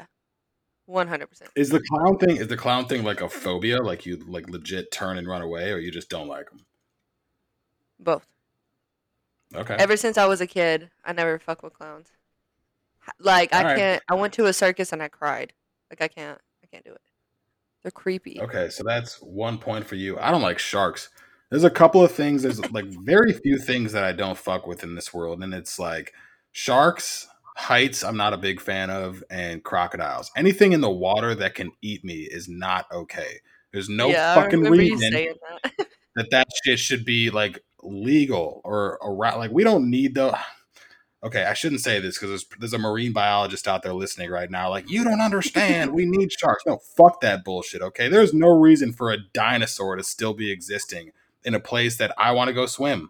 [0.90, 1.28] 100%.
[1.56, 2.38] Is the clown thing?
[2.38, 3.82] Is the clown thing like a phobia?
[3.82, 6.66] Like you like legit turn and run away, or you just don't like them?
[8.00, 8.26] Both.
[9.56, 9.76] Okay.
[9.76, 12.08] Ever since I was a kid, I never fuck with clowns.
[13.20, 13.78] Like, I All right.
[13.78, 14.04] can't.
[14.10, 15.54] I went to a circus and I cried.
[15.90, 16.40] Like, I can't.
[16.64, 17.02] I can't do it.
[17.82, 18.42] They're creepy.
[18.42, 20.18] Okay, so that's one point for you.
[20.20, 21.10] I don't like sharks.
[21.50, 22.44] There's a couple of things.
[22.44, 25.80] There's like very few things that I don't fuck with in this world, and it's
[25.80, 26.14] like
[26.52, 28.04] sharks, heights.
[28.04, 30.32] I'm not a big fan of, and crocodiles.
[30.38, 33.40] Anything in the water that can eat me is not okay.
[33.74, 35.38] There's no yeah, fucking reason that.
[36.16, 39.40] that that shit should be like legal or around.
[39.40, 40.38] Like we don't need the.
[41.24, 44.52] Okay, I shouldn't say this because there's, there's a marine biologist out there listening right
[44.52, 44.70] now.
[44.70, 45.92] Like, you don't understand.
[45.92, 46.64] We need sharks.
[46.68, 47.82] No, fuck that bullshit.
[47.82, 51.12] Okay, there's no reason for a dinosaur to still be existing
[51.44, 53.10] in a place that I want to go swim.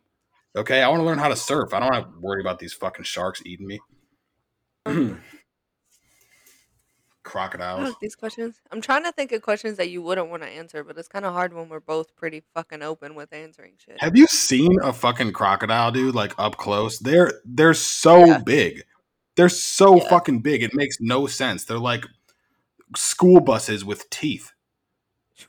[0.56, 1.74] Okay, I want to learn how to surf.
[1.74, 3.82] I don't want to worry about these fucking sharks eating me.
[7.24, 7.94] Crocodiles.
[8.02, 8.62] These questions.
[8.72, 11.26] I'm trying to think of questions that you wouldn't want to answer, but it's kind
[11.26, 13.98] of hard when we're both pretty fucking open with answering shit.
[14.00, 16.16] Have you seen a fucking crocodile, dude?
[16.16, 17.00] Like up close?
[17.00, 18.38] They're they're so Yeah.
[18.40, 18.84] big.
[19.36, 20.08] They're so Yeah.
[20.10, 20.64] fucking big.
[20.64, 21.66] It makes no sense.
[21.66, 22.06] They're like
[22.96, 24.54] school buses with teeth.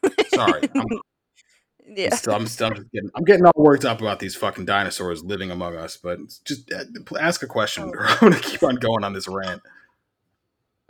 [0.28, 0.86] Sorry, I'm,
[1.88, 2.14] yeah.
[2.14, 5.24] still, I'm still I'm just getting I'm getting all worked up about these fucking dinosaurs
[5.24, 5.96] living among us.
[5.96, 6.84] But just uh,
[7.18, 7.84] ask a question.
[7.84, 7.90] Oh.
[7.90, 9.62] Or I'm gonna keep on going on this rant.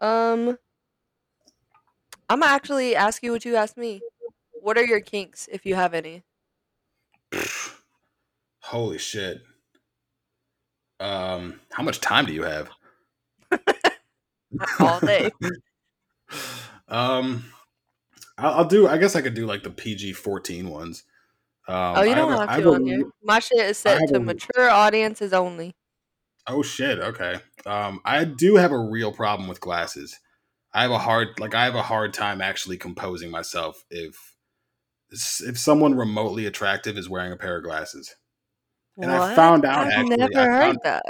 [0.01, 0.59] Um,
[2.29, 4.01] I'm gonna actually ask you what you asked me.
[4.61, 6.25] What are your kinks, if you have any?
[8.61, 9.43] Holy shit.
[11.01, 12.71] Um, how much time do you have?
[14.81, 15.31] All day.
[16.89, 17.45] um,
[18.39, 18.87] I'll, I'll do.
[18.89, 21.05] I guess I could do like the PG 14 ones.
[21.67, 23.03] Um, oh, you don't a- have I to a- on here.
[23.23, 25.75] My shit is set to a- mature audiences only.
[26.47, 26.99] Oh shit.
[26.99, 27.41] Okay.
[27.67, 30.19] Um, I do have a real problem with glasses.
[30.73, 34.35] I have a hard, like, I have a hard time actually composing myself if
[35.11, 38.15] if someone remotely attractive is wearing a pair of glasses.
[38.99, 41.03] And I found out, I've actually, never I heard that.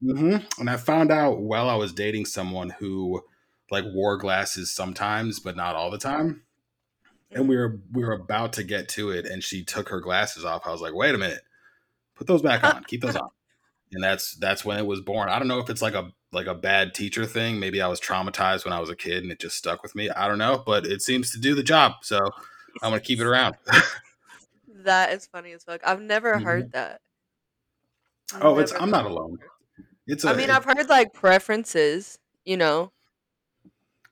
[0.00, 3.22] hmm And I found out while I was dating someone who
[3.70, 6.42] like wore glasses sometimes, but not all the time.
[7.30, 10.44] And we were we were about to get to it, and she took her glasses
[10.44, 10.62] off.
[10.66, 11.42] I was like, "Wait a minute,
[12.14, 12.84] put those back on.
[12.84, 13.28] Keep those on."
[13.90, 15.30] And that's that's when it was born.
[15.30, 17.58] I don't know if it's like a like a bad teacher thing.
[17.58, 20.10] Maybe I was traumatized when I was a kid, and it just stuck with me.
[20.10, 21.92] I don't know, but it seems to do the job.
[22.02, 22.18] So
[22.82, 23.56] I'm gonna keep it around.
[24.84, 25.80] That is funny as fuck.
[25.84, 26.42] I've never Mhm.
[26.44, 27.00] heard that.
[28.42, 29.38] Oh, it's- I'm not alone.
[30.06, 32.92] It's a I mean, it- I've heard like preferences, you know,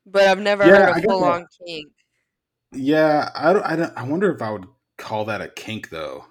[0.06, 1.92] but I've never Yeah, heard a full-on kink.
[2.72, 3.96] Yeah, I don't, I don't.
[3.96, 4.66] I wonder if I would
[4.98, 6.24] call that a kink, though.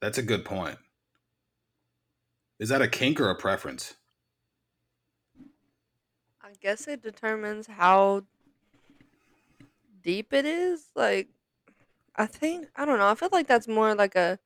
[0.00, 0.78] That's a good point.
[2.58, 3.94] Is that a kink or a preference?
[6.42, 8.24] I guess it determines how
[10.02, 10.84] deep it is.
[10.94, 11.28] Like,
[12.16, 13.08] I think I don't know.
[13.08, 14.38] I feel like that's more like a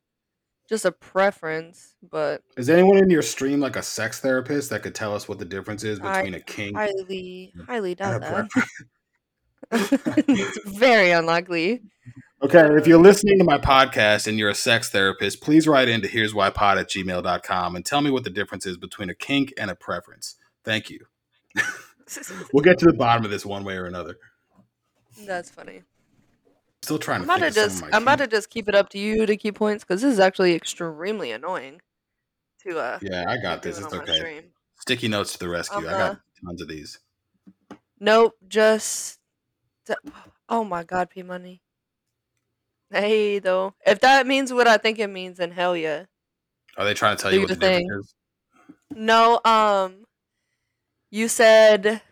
[0.69, 4.95] just a preference, but Is anyone in your stream like a sex therapist that could
[4.95, 8.21] tell us what the difference is I- between a kink highly, highly and doubt a
[8.21, 8.31] that.
[8.51, 8.71] preference?
[9.73, 11.83] it's very unlikely.
[12.43, 16.09] Okay, if you're listening to my podcast and you're a sex therapist, please write into
[16.09, 19.55] here's why pod at gmail.com and tell me what the difference is between a kink
[19.57, 20.37] and a preference.
[20.65, 21.01] Thank you.
[22.53, 24.19] We'll get to the bottom of this one way or another.
[25.27, 25.83] That's funny.
[26.83, 28.99] Still trying I'm to about to just I'm about to just keep it up to
[28.99, 31.81] you to keep points because this is actually extremely annoying
[32.63, 33.79] to uh Yeah, I got this.
[33.79, 34.43] It's okay.
[34.79, 35.79] Sticky notes to the rescue.
[35.89, 36.09] I Uh-huh.
[36.09, 36.99] got tons of these.
[37.99, 39.19] Nope, just
[40.49, 41.63] oh my god, P money.
[42.91, 46.07] Hey though, if that means what I think it means, then hell yeah.
[46.77, 47.91] Are they trying to tell Do you what the difference thing.
[47.99, 48.15] is?
[48.95, 50.07] No, um,
[51.11, 52.03] you said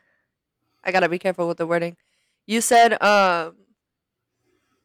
[0.85, 1.97] I gotta be careful with the wording.
[2.47, 3.57] You said um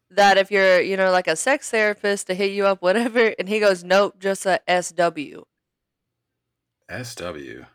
[0.10, 3.47] that if you're you know like a sex therapist to hit you up whatever, and
[3.50, 5.45] he goes nope, just a SW.
[6.89, 7.65] SW.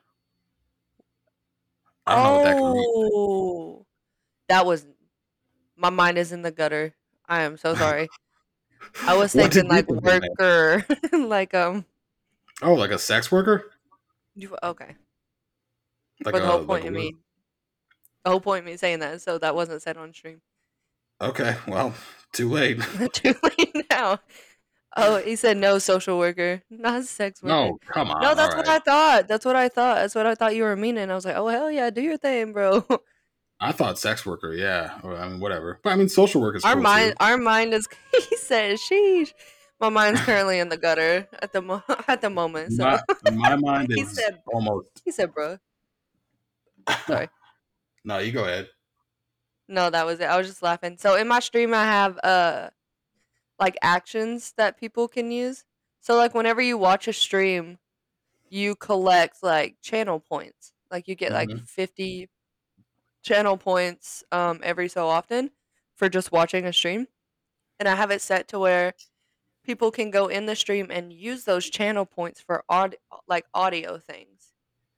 [2.06, 2.88] I don't know what that could mean.
[3.14, 3.86] Oh,
[4.48, 4.86] that was
[5.82, 6.94] my mind is in the gutter.
[7.28, 8.08] I am so sorry.
[9.06, 11.84] I was thinking like worker, like um.
[12.62, 13.72] Oh, like a sex worker?
[14.34, 14.94] You, okay,
[16.24, 17.16] Like but the a, whole point a of me,
[18.24, 20.40] the whole point me saying that, so that wasn't said on stream.
[21.20, 21.94] Okay, well,
[22.32, 22.80] too late.
[23.12, 24.20] Too late now.
[24.96, 27.54] Oh, he said no social worker, not sex worker.
[27.54, 28.22] No, come on.
[28.22, 28.76] no, that's what right.
[28.76, 29.28] I thought.
[29.28, 29.96] That's what I thought.
[29.96, 31.10] That's what I thought you were meaning.
[31.10, 32.84] I was like, oh hell yeah, do your thing, bro.
[33.62, 34.98] I thought sex worker, yeah.
[35.02, 35.78] Or, I mean, whatever.
[35.82, 37.16] But I mean, social work is our cool mind, too.
[37.20, 37.88] our mind is.
[38.28, 39.32] He said, sheesh.
[39.80, 42.72] My mind's currently in the gutter at the mo- at the moment.
[42.72, 44.88] So My, my mind He said- almost.
[45.04, 45.58] he said, bro.
[47.06, 47.28] Sorry.
[48.04, 48.68] no, you go ahead.
[49.68, 50.24] No, that was it.
[50.24, 50.96] I was just laughing.
[50.98, 52.70] So in my stream, I have uh
[53.58, 55.64] like actions that people can use.
[56.00, 57.78] So like whenever you watch a stream,
[58.50, 60.72] you collect like channel points.
[60.90, 61.68] Like you get like Mhm.
[61.68, 62.28] 50
[63.22, 65.50] channel points um every so often
[65.94, 67.08] for just watching a stream.
[67.80, 68.94] And I have it set to where
[69.64, 72.96] people can go in the stream and use those channel points for aud-
[73.28, 74.52] like audio things.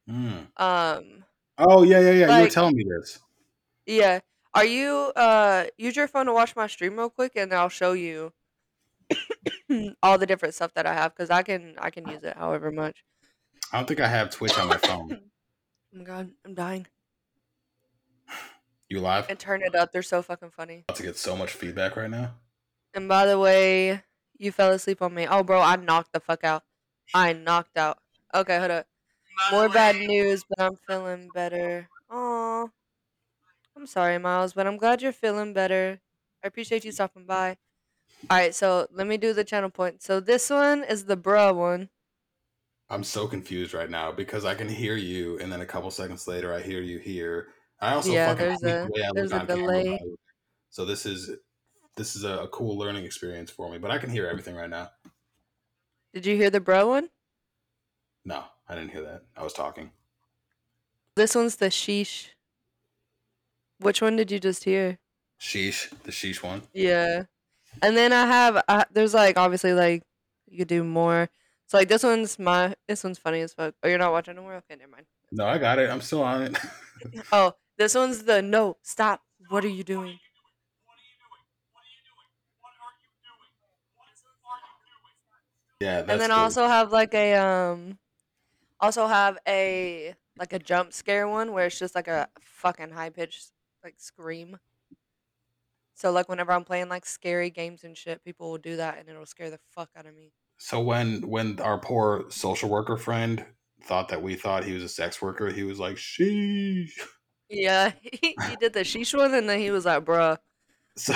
[0.09, 0.49] Mm.
[0.61, 1.25] Um
[1.59, 2.37] Oh, yeah, yeah, yeah.
[2.37, 3.21] you were telling me this.
[3.87, 4.21] Yeah.
[4.55, 7.93] Are you uh use your phone to watch my stream real quick and I'll show
[7.93, 8.33] you
[10.03, 12.71] all the different stuff that I have cuz I can I can use it however
[12.71, 13.05] much.
[13.73, 15.21] I don't think I have Twitch on my phone.
[15.95, 16.89] Oh my god, I'm dying.
[18.95, 19.27] You live?
[19.29, 19.91] And turn it up.
[19.91, 20.85] They're so fucking funny.
[20.87, 22.35] about to get so much feedback right now.
[22.95, 24.05] And by the way,
[24.39, 25.27] you fell asleep on me.
[25.27, 26.63] Oh bro, I knocked the fuck out.
[27.13, 27.99] I knocked out.
[28.33, 28.87] Okay, hold up.
[29.51, 31.89] More bad news, but I'm feeling better.
[32.09, 32.69] Aw.
[33.77, 35.99] I'm sorry, Miles, but I'm glad you're feeling better.
[36.45, 37.57] I appreciate you stopping by.
[38.31, 40.03] Alright, so let me do the channel point.
[40.05, 41.89] So this one is the bruh one.
[42.89, 46.29] I'm so confused right now because I can hear you, and then a couple seconds
[46.29, 47.49] later, I hear you here.
[47.85, 49.99] I also Yeah, fucking there's a- the way I look there's a camera, delay.
[49.99, 50.05] by.
[50.71, 51.31] So this is
[51.97, 53.79] this is a, a cool learning experience for me.
[53.79, 54.91] But I can hear everything right now.
[56.13, 57.11] Did you hear the bro one?
[58.25, 59.23] No, I didn't hear that.
[59.37, 59.91] I was talking.
[61.17, 62.29] This one's the sheesh.
[63.79, 64.99] Which one did you just hear?
[65.41, 66.63] Sheesh, the sheesh one.
[66.73, 67.25] Yeah.
[67.83, 70.03] And then I have uh, there's like obviously like
[70.49, 71.29] you could do more.
[71.67, 73.75] So like this one's my this one's funny as fuck.
[73.83, 74.55] Oh, you're not watching anymore?
[74.55, 75.07] Okay, never mind.
[75.33, 75.91] No, I got it.
[75.91, 76.57] I'm still on it.
[77.33, 79.23] Oh, this one's the no, stop.
[79.49, 80.19] What are you doing?
[85.81, 86.31] yeah, that's and then.
[86.31, 87.99] I also have like a um
[88.81, 93.11] also have a like a jump scare one where it's just like a fucking high
[93.11, 93.51] pitched
[93.83, 94.59] like scream.
[95.95, 99.09] So like whenever I'm playing like scary games and shit, people will do that and
[99.09, 100.33] it'll scare the fuck out of me.
[100.59, 103.45] So when when our poor social worker friend
[103.83, 106.93] thought that we thought he was a sex worker, he was like, "Sheesh."
[107.49, 110.39] Yeah, he, he did the sheesh one and then he was like, bruh,
[110.97, 111.13] So,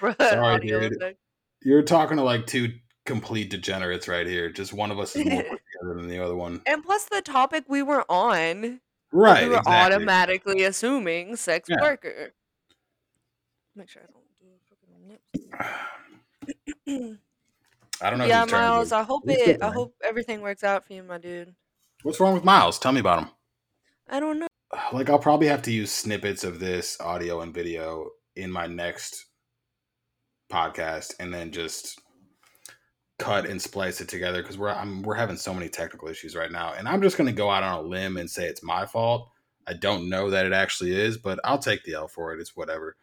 [0.00, 0.92] bruh Sorry, dude.
[0.96, 1.18] effect.
[1.62, 2.72] you're talking to like two
[3.06, 4.50] complete degenerates right here.
[4.50, 6.60] Just one of us is more together than the other one.
[6.66, 8.80] And plus the topic we were on,
[9.12, 9.42] Right.
[9.44, 9.96] we were exactly.
[9.96, 11.80] automatically assuming sex Yeah.
[11.80, 12.32] worker.
[13.74, 15.22] Make sure I don't do fucking nips.
[18.00, 18.24] I don't know.
[18.24, 18.92] yeah, whose turn it Miles.
[18.92, 19.62] I hope it.
[19.62, 21.54] I hope everything works out for you, my dude.
[22.02, 22.78] What's wrong with Miles?
[22.78, 23.28] Tell me about him.
[24.08, 24.48] I don't know.
[24.92, 29.26] Like I'll probably have to use snippets of this audio and video in my next
[30.50, 32.00] podcast, and then just
[33.18, 36.50] cut and splice it together because we're I'm, we're having so many technical issues right
[36.50, 38.86] now, and I'm just going to go out on a limb and say it's my
[38.86, 39.28] fault.
[39.66, 42.40] I don't know that it actually is, but I'll take the L for it.
[42.40, 42.96] It's whatever.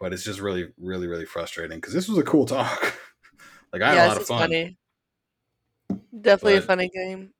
[0.00, 2.98] But it's just really, really, really frustrating because this was a cool talk.
[3.72, 4.38] like I had a lot of fun.
[4.40, 4.76] funny.
[6.20, 7.30] Definitely a funny game.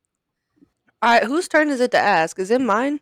[1.02, 2.38] All right, whose turn is it to ask?
[2.38, 3.00] Is it mine?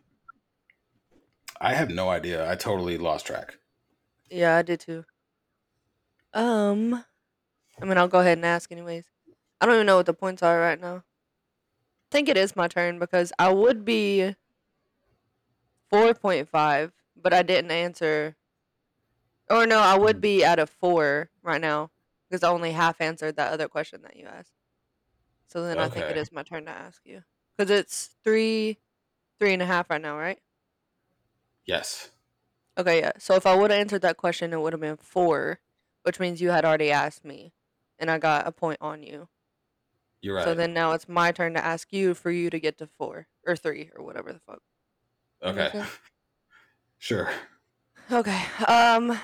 [1.63, 2.47] I have no idea.
[2.47, 3.57] I totally lost track.
[4.29, 5.05] Yeah, I did too.
[6.33, 7.05] Um,
[7.81, 9.11] I mean, I'll go ahead and ask anyways.
[9.61, 10.97] I don't even know what the points are right now.
[10.97, 11.03] I
[12.11, 14.35] think it is my turn because I would be
[15.89, 18.35] 4.5, but I didn't answer.
[19.49, 20.21] Or no, I would Mm.
[20.21, 21.91] be at a 4 right now
[22.29, 24.53] because I only half answered that other question that you asked.
[25.47, 27.23] So then I think it is my turn to ask you
[27.57, 28.79] because it's three,
[29.39, 30.39] three and a half right now, right?
[31.65, 32.11] Yes.
[32.77, 33.11] Okay, yeah.
[33.19, 35.59] So if I would have answered that question, it would have been four,
[36.03, 37.53] which means you had already asked me,
[37.99, 39.27] and I got a point on you.
[40.21, 40.43] You're right.
[40.45, 43.27] So then now it's my turn to ask you for you to get to four
[43.45, 44.61] or three or whatever the fuck.
[45.43, 45.83] okay.
[46.97, 47.29] Sure.
[48.09, 48.41] Okay.
[48.65, 49.19] Um.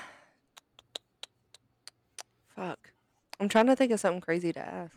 [2.54, 2.92] Fuck.
[3.40, 4.94] I'm trying to think of something crazy to ask.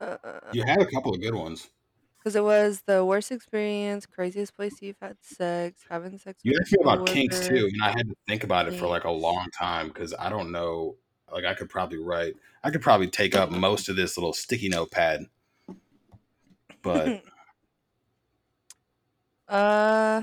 [0.00, 0.16] Uh,
[0.52, 1.68] You had a couple of good ones.
[2.24, 6.40] Because it was the worst experience, craziest place you've had sex, having sex.
[6.42, 7.56] You with asked me about kinks coworker.
[7.56, 9.22] too, and I had to think about it for like a Kinks.
[9.22, 10.96] long time because I don't know.
[11.30, 12.34] Like I could probably write.
[12.62, 15.26] I could probably take up most of this little sticky notepad.
[16.82, 17.22] But
[19.48, 20.22] Uh.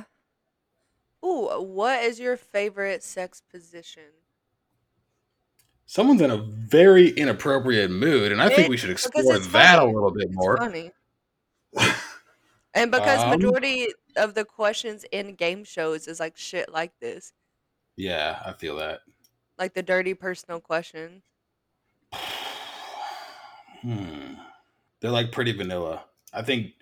[1.24, 4.04] Ooh, what is your favorite sex position?
[5.86, 9.48] someone's in a very inappropriate mood, and I think It- we should because explore it's
[9.48, 9.92] that funny.
[9.92, 10.56] a little bit It's more.
[10.58, 10.90] funny.
[12.74, 17.34] And because Um, majority of the questions in game shows is like shit like this,
[17.96, 19.02] yeah, I feel that.
[19.58, 21.24] like the dirty personal question.
[23.82, 24.36] Hmm.
[25.00, 26.06] They're like pretty vanilla.
[26.34, 26.74] I think.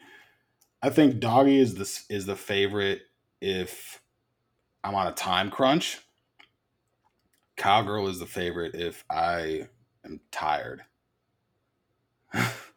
[0.81, 3.03] I think doggy is the is the favorite
[3.41, 4.01] if
[4.83, 5.99] I'm on a time crunch.
[7.57, 9.69] Cowgirl is the favorite if I
[10.03, 10.85] am tired.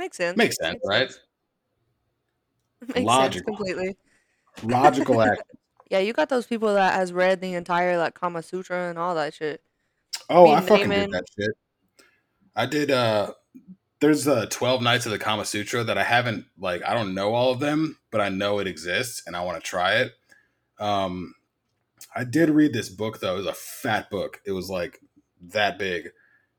[0.00, 0.36] Makes sense.
[0.38, 1.10] Makes sense, right?
[2.80, 3.54] Makes sense Logical.
[3.56, 3.96] completely.
[4.62, 5.42] Logical act.
[5.90, 9.14] Yeah, you got those people that has read the entire like Kama Sutra and all
[9.16, 9.60] that shit.
[10.30, 11.50] Oh, Be I fucking naming- did that shit.
[12.56, 12.90] I did.
[12.90, 13.32] uh
[14.00, 16.82] There's uh twelve nights of the Kama Sutra that I haven't like.
[16.84, 19.68] I don't know all of them, but I know it exists and I want to
[19.68, 20.12] try it.
[20.78, 21.34] Um,
[22.16, 23.34] I did read this book though.
[23.34, 24.40] It was a fat book.
[24.46, 25.00] It was like
[25.50, 26.10] that big,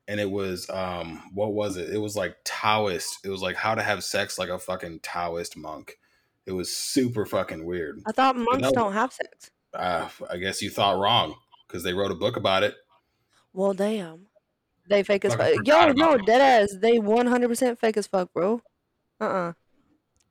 [0.08, 1.90] and it was um, what was it?
[1.90, 3.18] It was like Taoist.
[3.24, 5.98] It was like how to have sex like a fucking Taoist monk.
[6.46, 8.02] It was super fucking weird.
[8.06, 9.50] I thought monks don't have sex.
[9.72, 11.36] Uh, I guess you thought wrong
[11.66, 12.74] because they wrote a book about it.
[13.52, 14.26] Well, damn.
[14.88, 15.54] They fake as fuck.
[15.64, 16.76] Yo, no, dead ass.
[16.78, 18.60] They 100% fake as fuck, bro.
[19.20, 19.52] Uh uh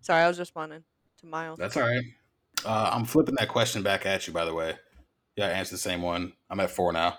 [0.02, 0.84] Sorry, I was responding
[1.20, 1.58] to Miles.
[1.58, 2.04] That's all right.
[2.66, 4.76] Uh, I'm flipping that question back at you, by the way.
[5.36, 6.34] Yeah, I answered the same one.
[6.50, 7.18] I'm at four now.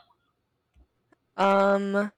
[1.36, 2.12] Um,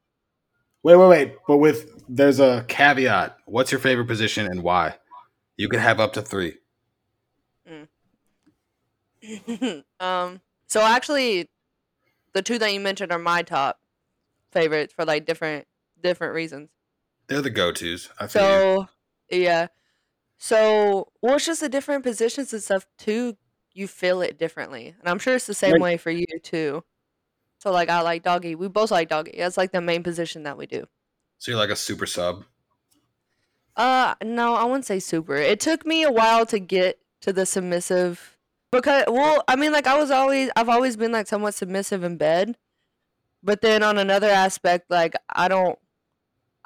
[0.85, 1.37] Wait, wait, wait.
[1.49, 3.37] But with there's a caveat.
[3.47, 4.95] What's your favorite position and why?
[5.57, 6.55] You can have up to three.
[10.01, 11.49] um, so actually,
[12.35, 13.81] the two that you mentioned are my top
[14.53, 15.67] favorites for like different
[16.03, 16.69] different reasons.
[17.29, 18.11] They're the go tos.
[18.21, 18.49] I feel you.
[18.49, 18.89] So
[19.31, 19.67] yeah,
[20.37, 23.37] so well, it's just the different positions and stuff too
[23.73, 24.95] you feel it differently.
[25.01, 26.85] And I'm sure it's the same Like- way for you too.
[27.65, 28.55] So like I like doggy.
[28.55, 29.37] We both like doggy.
[29.39, 30.87] That's like the main position that we do.
[31.39, 32.45] So you're like a super sub.
[33.75, 35.35] Uh no, I wouldn't say super.
[35.37, 38.37] It took me a while to get to the submissive
[38.71, 42.19] because well, I mean like I was always I've always been like somewhat submissive in
[42.19, 42.59] bed.
[43.43, 45.79] But then on another aspect like I don't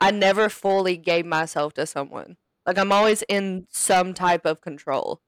[0.01, 2.39] I never fully gave myself to someone.
[2.67, 5.21] Like I'm always in some type of control.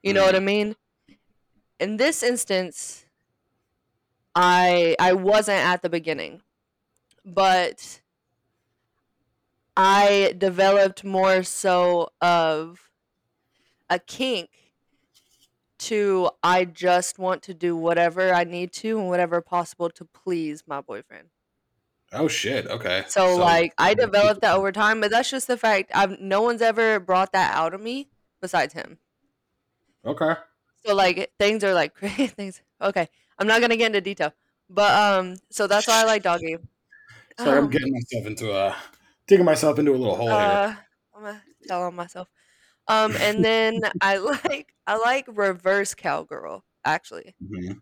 [0.00, 0.76] You know what I mean?
[1.80, 3.04] In this instance
[4.40, 6.42] I I wasn't at the beginning.
[7.24, 8.00] But
[9.76, 12.90] I developed more so of
[13.90, 14.50] a kink
[15.78, 20.62] to I just want to do whatever I need to and whatever possible to please
[20.66, 21.30] my boyfriend.
[22.12, 22.66] Oh shit.
[22.68, 23.04] Okay.
[23.08, 25.90] So, like I developed that over time, but that's just the fact.
[25.92, 28.08] I've no one's ever brought that out of me
[28.40, 28.98] besides him.
[30.04, 30.34] Okay.
[30.86, 32.62] So like things are like crazy things.
[32.80, 33.08] Okay,
[33.38, 34.32] I'm not gonna get into detail,
[34.68, 36.56] but um, so that's why I like doggy.
[37.38, 38.76] Sorry, I'm Um, getting myself into a
[39.26, 40.60] digging myself into a little hole here.
[40.60, 40.74] Uh,
[41.14, 42.28] I'm gonna tell on myself.
[42.88, 47.34] Um, and then I like I like reverse cowgirl actually.
[47.40, 47.80] Mhm.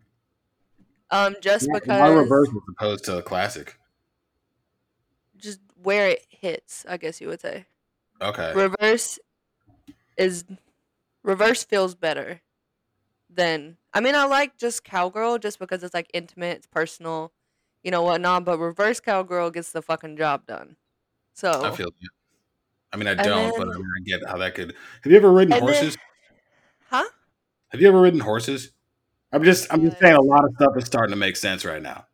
[1.09, 3.77] Um, just Why because reverse as opposed to classic?
[5.35, 7.65] just where it hits, I guess you would say.
[8.21, 8.53] Okay.
[8.55, 9.19] Reverse
[10.17, 10.45] is
[11.23, 12.41] reverse feels better
[13.29, 17.31] than I mean I like just cowgirl just because it's like intimate, it's personal,
[17.83, 18.45] you know whatnot.
[18.45, 20.75] But reverse cowgirl gets the fucking job done.
[21.33, 22.09] So I feel you.
[22.93, 24.73] I mean, I don't, but I, mean, I get how that could.
[25.03, 25.97] Have you ever ridden And then- horses?
[26.89, 27.03] huh?
[27.69, 28.71] Have you ever ridden horses?
[29.33, 31.81] I'm just, I'm just saying, a lot of stuff is starting to make sense right
[31.81, 32.05] now.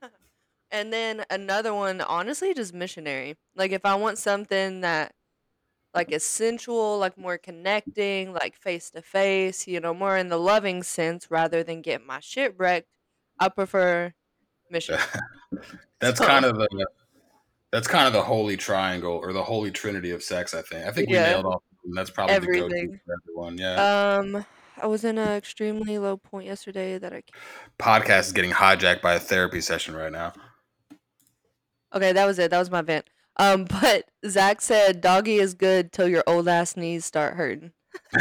[0.70, 3.36] And then another one, honestly, just missionary.
[3.54, 5.14] Like if I want something that
[5.94, 10.38] like is sensual, like more connecting, like face to face, you know, more in the
[10.38, 12.88] loving sense rather than get my shit wrecked,
[13.38, 14.12] I prefer
[14.70, 15.02] missionary.
[16.00, 16.86] that's So- kind of the,
[17.70, 20.54] that's kind of the holy triangle or the holy trinity of sex.
[20.54, 20.86] I think.
[20.86, 21.30] I think we Yeah.
[21.30, 21.62] nailed all.
[21.94, 23.00] That's probably the go-to Everything.
[23.04, 23.58] for everyone.
[23.58, 24.18] Yeah.
[24.18, 24.46] Um
[24.80, 27.30] I was in an extremely low point yesterday that I can't.
[27.78, 30.32] Podcast is getting hijacked by a therapy session right now.
[31.94, 32.50] Okay, that was it.
[32.50, 33.08] That was my vent.
[33.36, 37.72] Um, but Zach said doggy is good till your old ass knees start hurting.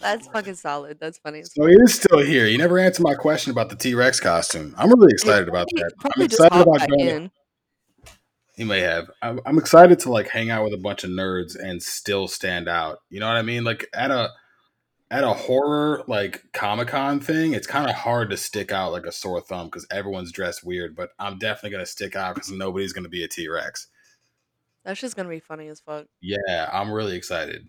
[0.00, 0.98] That's fucking solid.
[0.98, 1.42] That's funny.
[1.44, 2.46] so he is still here.
[2.46, 4.74] You never answered my question about the T Rex costume.
[4.78, 5.92] I'm really excited about that.
[6.16, 7.30] I'm excited about going.
[8.56, 9.10] He may have.
[9.22, 12.66] I'm, I'm excited to like hang out with a bunch of nerds and still stand
[12.68, 12.98] out.
[13.10, 13.62] You know what I mean?
[13.62, 14.30] Like at a
[15.10, 19.06] at a horror like Comic Con thing, it's kind of hard to stick out like
[19.06, 20.94] a sore thumb because everyone's dressed weird.
[20.94, 23.88] But I'm definitely gonna stick out because nobody's gonna be a T Rex.
[24.84, 26.06] That's just gonna be funny as fuck.
[26.20, 27.68] Yeah, I'm really excited.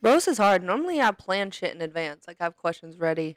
[0.00, 0.62] Roast is hard.
[0.62, 2.24] Normally I plan shit in advance.
[2.26, 3.36] Like I have questions ready.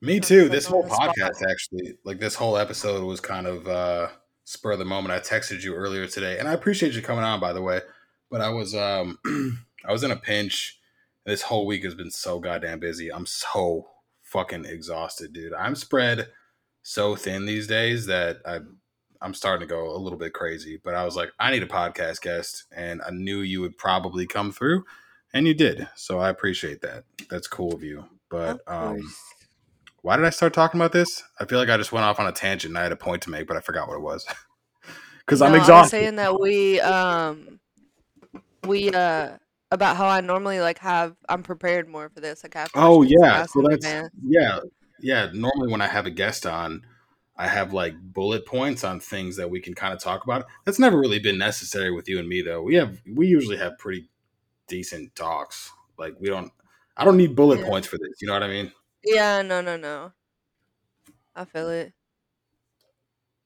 [0.00, 0.48] Me too.
[0.48, 1.16] This whole the spot.
[1.16, 4.08] podcast actually, like this whole episode was kind of uh
[4.44, 5.12] spur of the moment.
[5.12, 7.80] I texted you earlier today, and I appreciate you coming on by the way.
[8.30, 9.18] But I was um
[9.86, 10.78] I was in a pinch.
[11.26, 13.12] This whole week has been so goddamn busy.
[13.12, 13.88] I'm so
[14.22, 15.52] fucking exhausted, dude.
[15.52, 16.28] I'm spread
[16.82, 18.60] so thin these days that I
[19.20, 20.80] I'm starting to go a little bit crazy.
[20.82, 24.26] But I was like, I need a podcast guest, and I knew you would probably
[24.26, 24.84] come through,
[25.34, 25.88] and you did.
[25.96, 27.04] So I appreciate that.
[27.28, 28.04] That's cool of you.
[28.28, 29.14] But of um
[30.02, 31.24] why did I start talking about this?
[31.40, 33.22] I feel like I just went off on a tangent and I had a point
[33.22, 34.24] to make, but I forgot what it was.
[35.18, 35.90] Because I'm No, I was exhausted.
[35.90, 37.58] saying that we um
[38.62, 39.38] we uh
[39.70, 42.42] about how I normally like have I'm prepared more for this.
[42.42, 43.86] Like I have oh yeah, so that's
[44.22, 44.60] yeah,
[45.00, 45.30] yeah.
[45.32, 46.86] Normally when I have a guest on,
[47.36, 50.46] I have like bullet points on things that we can kind of talk about.
[50.64, 52.62] That's never really been necessary with you and me though.
[52.62, 54.08] We have we usually have pretty
[54.68, 55.72] decent talks.
[55.98, 56.52] Like we don't.
[56.96, 57.66] I don't need bullet Yeah.
[57.66, 58.22] points for this.
[58.22, 58.72] You know what I mean?
[59.04, 60.12] Yeah, no, no, no.
[61.34, 61.92] I feel it.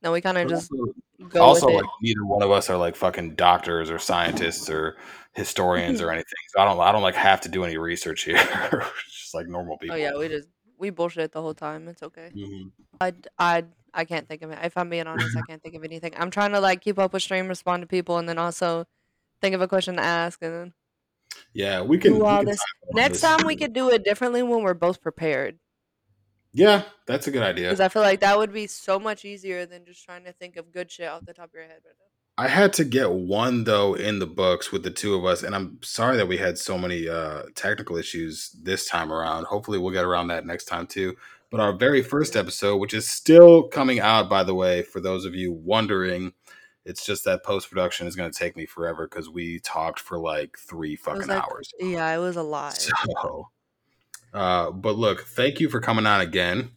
[0.03, 0.95] No, we kind of just also,
[1.29, 4.97] go also, like neither one of us are like fucking doctors or scientists or
[5.35, 6.33] historians or anything.
[6.49, 8.37] So I don't I don't like have to do any research here.
[9.11, 9.97] Just like normal people.
[9.97, 10.49] Oh yeah, we just
[10.79, 11.89] we bullshit the whole time.
[11.89, 12.31] It's okay.
[12.35, 12.71] Mhm.
[13.01, 14.59] I I I can't think of it.
[14.63, 16.13] If I'm being honest, I can't think of anything.
[16.17, 18.87] I'm trying to like keep up with stream, respond to people, and then also
[19.41, 20.73] think of a question to ask, and then
[21.55, 22.13] Yeah, we can.
[22.13, 22.61] do we all can this.
[22.93, 23.23] Next this.
[23.23, 25.59] time we could do it differently when we're both prepared,
[26.53, 27.69] Yeah, that's a good idea.
[27.69, 30.57] because I feel like that would be so much easier than just trying to think
[30.57, 32.07] of good shit off the top of your head right now.
[32.39, 35.55] I had to get one though in the books with the two of us, and
[35.55, 39.45] I'm sorry that we had so many uh, technical issues this time around.
[39.45, 41.17] Hopefully, we'll get around that next time too.
[41.51, 45.25] But our very first episode, which is still coming out, by the way, for those
[45.25, 46.33] of you wondering,
[46.85, 50.19] it's just that post production is going to take me forever because we talked for
[50.19, 51.73] like three fucking like, hours.
[51.79, 52.79] yeah, it was a lot.
[53.23, 53.51] So,
[54.33, 56.71] Uh, but look, thank you for coming on again.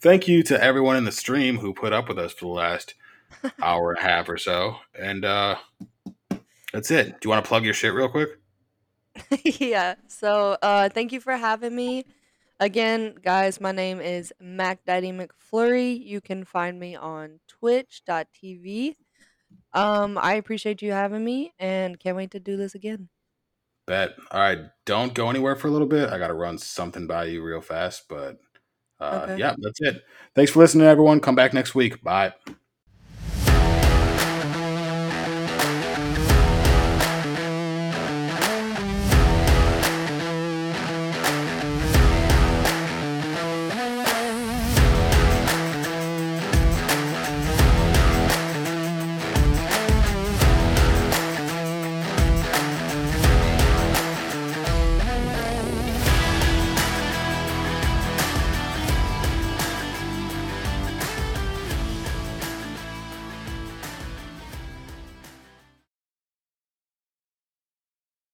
[0.00, 2.94] Thank you to everyone in the stream who put up with us for the last
[3.62, 4.76] hour and a half or so.
[4.98, 5.56] And uh,
[6.72, 7.20] that's it.
[7.20, 8.30] Do you want to plug your shit real quick?
[9.44, 9.94] yeah.
[10.08, 12.04] So, uh, thank you for having me.
[12.60, 16.04] Again, guys, my name is Mac Daddy McFlurry.
[16.04, 18.94] You can find me on twitch.tv.
[19.72, 23.08] Um, I appreciate you having me and can't wait to do this again.
[23.86, 24.14] Bet.
[24.30, 24.58] All right.
[24.86, 26.10] Don't go anywhere for a little bit.
[26.10, 28.04] I got to run something by you real fast.
[28.08, 28.38] But
[29.00, 29.38] uh, Okay.
[29.38, 30.02] yeah, that's it.
[30.34, 31.20] Thanks for listening, everyone.
[31.20, 32.02] Come back next week.
[32.02, 32.32] Bye.